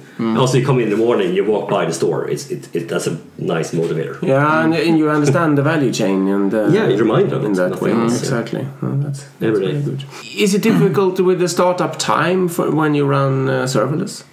[0.41, 2.21] Also, you come in the morning, you walk by the store.
[2.33, 3.15] It's it, it that's a
[3.57, 4.15] nice motivator.
[4.23, 7.53] Yeah, and, and you understand the value chain and uh, Yeah, you remind them in
[7.55, 8.03] that nothing way.
[8.03, 8.19] else, yeah.
[8.29, 8.63] Exactly.
[8.83, 9.73] Oh, that's, that's Every day.
[9.73, 10.01] very good.
[10.45, 14.25] Is it difficult with the startup time for when you run uh, serverless?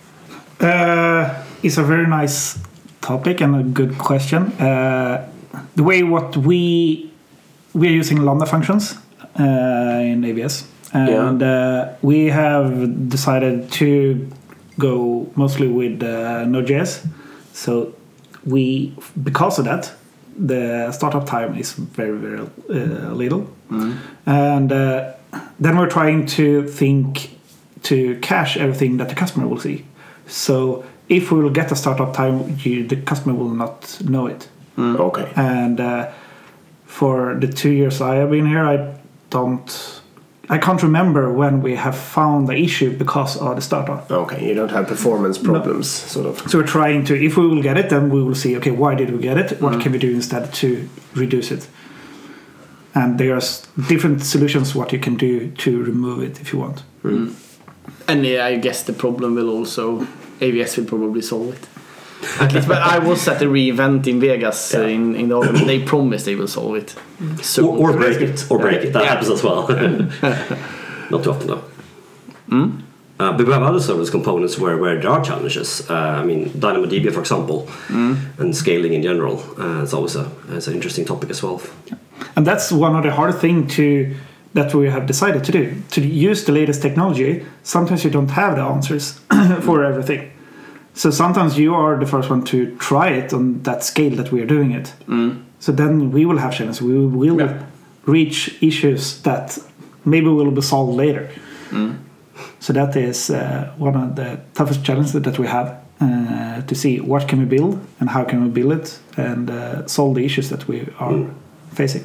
[0.59, 2.57] Uh, it's a very nice
[3.01, 4.41] topic and a good question.
[4.59, 5.27] Uh,
[5.75, 7.11] the way what we
[7.73, 8.95] we are using lambda functions
[9.39, 9.43] uh,
[10.11, 14.29] in AWS, and uh, we have decided to
[14.77, 17.07] go mostly with uh, Node.js.
[17.53, 17.93] So
[18.45, 19.91] we, because of that,
[20.37, 23.49] the startup time is very very uh, little,
[24.25, 25.13] and uh,
[25.59, 27.31] then we're trying to think
[27.83, 29.85] to cache everything that the customer will see.
[30.27, 34.49] So if we will get a startup time, you, the customer will not know it.
[34.99, 35.31] Okay.
[35.35, 36.11] And uh,
[36.85, 38.95] for the two years I have been here, I
[39.29, 40.01] don't,
[40.49, 44.11] I can't remember when we have found the issue because of the startup.
[44.11, 46.49] Okay, you don't have performance problems, sort of.
[46.49, 48.93] So we're trying to, if we will get it, then we will see, okay, why
[48.95, 49.59] did we get it?
[49.61, 49.81] What mm-hmm.
[49.81, 51.67] can we do instead to reduce it?
[52.93, 56.83] And there's different solutions what you can do to remove it if you want.
[57.03, 57.33] Mm-hmm.
[58.07, 60.07] And yeah, I guess the problem will also
[60.39, 61.67] AWS will probably solve it.
[62.39, 65.65] At least, but I was at the re:Invent in Vegas uh, in in the autumn.
[65.67, 66.95] They promised they will solve it.
[67.41, 68.93] So Or, or break it, or break it.
[68.93, 69.09] That Yeah.
[69.09, 69.67] happens as well.
[71.11, 71.63] Not too often though.
[73.17, 75.89] Uh, but we have other service components where, where there are challenges.
[75.89, 77.69] Uh, I mean, DynamoDB, for example,
[78.39, 79.39] and scaling in general.
[79.57, 81.61] Uh, it's always a it's an interesting topic as well.
[82.35, 84.13] And that's one of the hard thing to
[84.53, 87.45] that we have decided to do to use the latest technology.
[87.63, 89.19] Sometimes you don't have the answers
[89.61, 90.31] for everything.
[90.97, 94.41] So sometimes you are the first one to try it on that scale that we
[94.41, 94.93] are doing it.
[95.59, 96.81] So then we will have challenges.
[96.81, 97.53] We will Yeah.
[98.05, 99.57] reach issues that
[100.05, 101.27] maybe will be solved later.
[102.59, 103.37] So that is uh,
[103.77, 105.67] one of the toughest challenges that we have
[106.01, 109.85] uh, to see what can we build and how can we build it and uh,
[109.87, 111.25] solve the issues that we are
[111.73, 112.03] facing.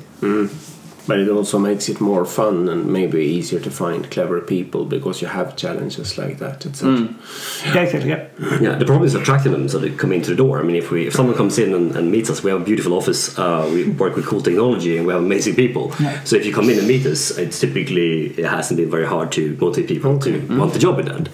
[1.10, 5.20] But it also makes it more fun and maybe easier to find clever people because
[5.22, 7.08] you have challenges like that, etc.
[7.74, 8.10] Yeah, exactly.
[8.10, 8.28] Yeah.
[8.60, 10.60] Yeah, the problem is attracting them so they come into the door.
[10.60, 12.64] I mean, if we if someone comes in and, and meets us, we have a
[12.64, 13.36] beautiful office.
[13.38, 15.84] Uh, we work with cool technology, and we have amazing people.
[16.24, 19.32] So if you come in and meet us, it's typically it hasn't been very hard
[19.32, 20.30] to motivate people to
[20.60, 21.28] want the job in the end.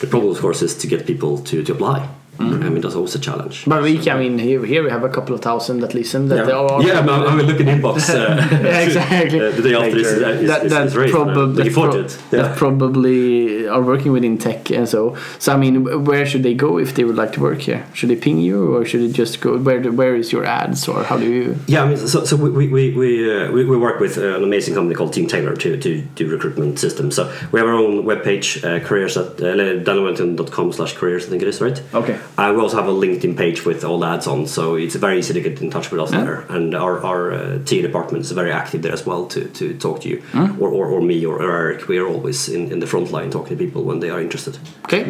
[0.00, 2.08] The problem, of course, is to get people to, to apply.
[2.40, 3.64] I mean, that's always a challenge.
[3.66, 6.28] But we, I mean, here, here we have a couple of thousand that listen.
[6.28, 6.54] That Yeah.
[6.56, 8.08] are Yeah, I'm, I'm looking inbox.
[8.10, 8.36] Uh,
[8.68, 9.40] Yeah, exactly.
[9.40, 10.30] uh, the day after is, Later.
[10.42, 12.18] is, that, is, that, is raised, probab- that, pro- it.
[12.32, 12.42] Yeah.
[12.42, 15.16] that probably are working within tech and so.
[15.38, 17.86] So I mean, where should they go if they would like to work here?
[17.94, 19.58] Should they ping you or should they just go?
[19.58, 21.56] Where where is your ads or how do you?
[21.66, 23.10] Yeah, I mean, so, so we, we, we, we,
[23.42, 26.78] uh, we, we work with uh, an amazing company called Teamtailor to, to do recruitment
[26.78, 27.16] systems.
[27.16, 31.42] So we have our own webpage, uh, careers at uh, dynamicon.com slash careers, I think
[31.42, 31.80] it is, right?
[31.94, 32.18] Okay.
[32.36, 35.18] Uh, we also have a LinkedIn page with all the ads on, so it's very
[35.18, 36.24] easy to get in touch with us Yeah.
[36.24, 36.40] there.
[36.48, 40.02] And our, our uh, TA department is very active there as well to, to talk
[40.02, 40.60] to you, Hmm?
[40.62, 41.88] or, or, or me or, or Eric.
[41.88, 44.58] We are always in, in the front line talking to people when they are interested.
[44.84, 45.04] Okay.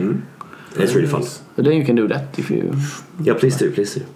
[0.77, 1.23] It's really fun.
[1.25, 2.75] So then you can do that if you.
[3.21, 4.07] Yeah, please do, please do.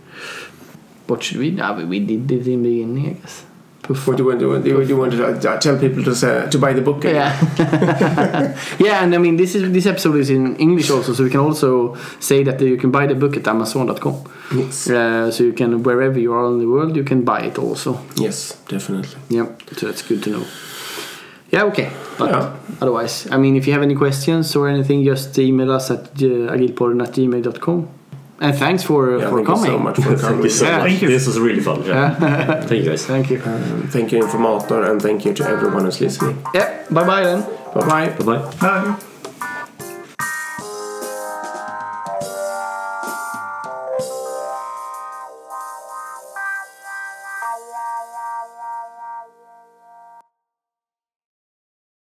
[1.09, 1.50] What should we?
[1.50, 3.44] Nah, we, we did it in the beginning, I guess.
[3.83, 4.07] Poof.
[4.07, 4.41] What do you want?
[4.64, 6.99] Do you, do you want to uh, tell people to say, to buy the book?
[7.05, 7.14] again?
[7.16, 11.30] Yeah, yeah, and I mean this is this episode is in English also, so we
[11.30, 14.22] can also say that you can buy the book at Amazon.com.
[14.55, 14.89] Yes.
[14.89, 17.99] Uh, so you can wherever you are in the world, you can buy it also.
[18.16, 19.18] Yes, definitely.
[19.28, 20.45] Yeah, so that's good to know.
[21.51, 21.91] Yeah, okay.
[22.18, 22.57] But Yeah.
[22.80, 26.55] otherwise, I mean, if you have any questions or anything, just email us at uh,
[26.55, 27.89] agilpodden at gmail.com.
[28.43, 29.64] And thanks for Yeah, for thank coming.
[29.70, 30.43] you so much for Thank coming.
[30.43, 30.86] you so Yeah, much.
[30.88, 31.09] thank you.
[31.09, 31.78] This was really fun.
[31.84, 32.61] Yeah.
[32.68, 33.07] thank you guys.
[33.07, 33.38] Thank you.
[33.45, 36.36] Um, thank you, Informator, and thank you to everyone who's listening.
[36.53, 37.40] Yeah, bye bye then.
[37.74, 38.09] Bye bye.
[38.18, 38.43] Bye bye.
[38.61, 38.97] Uh,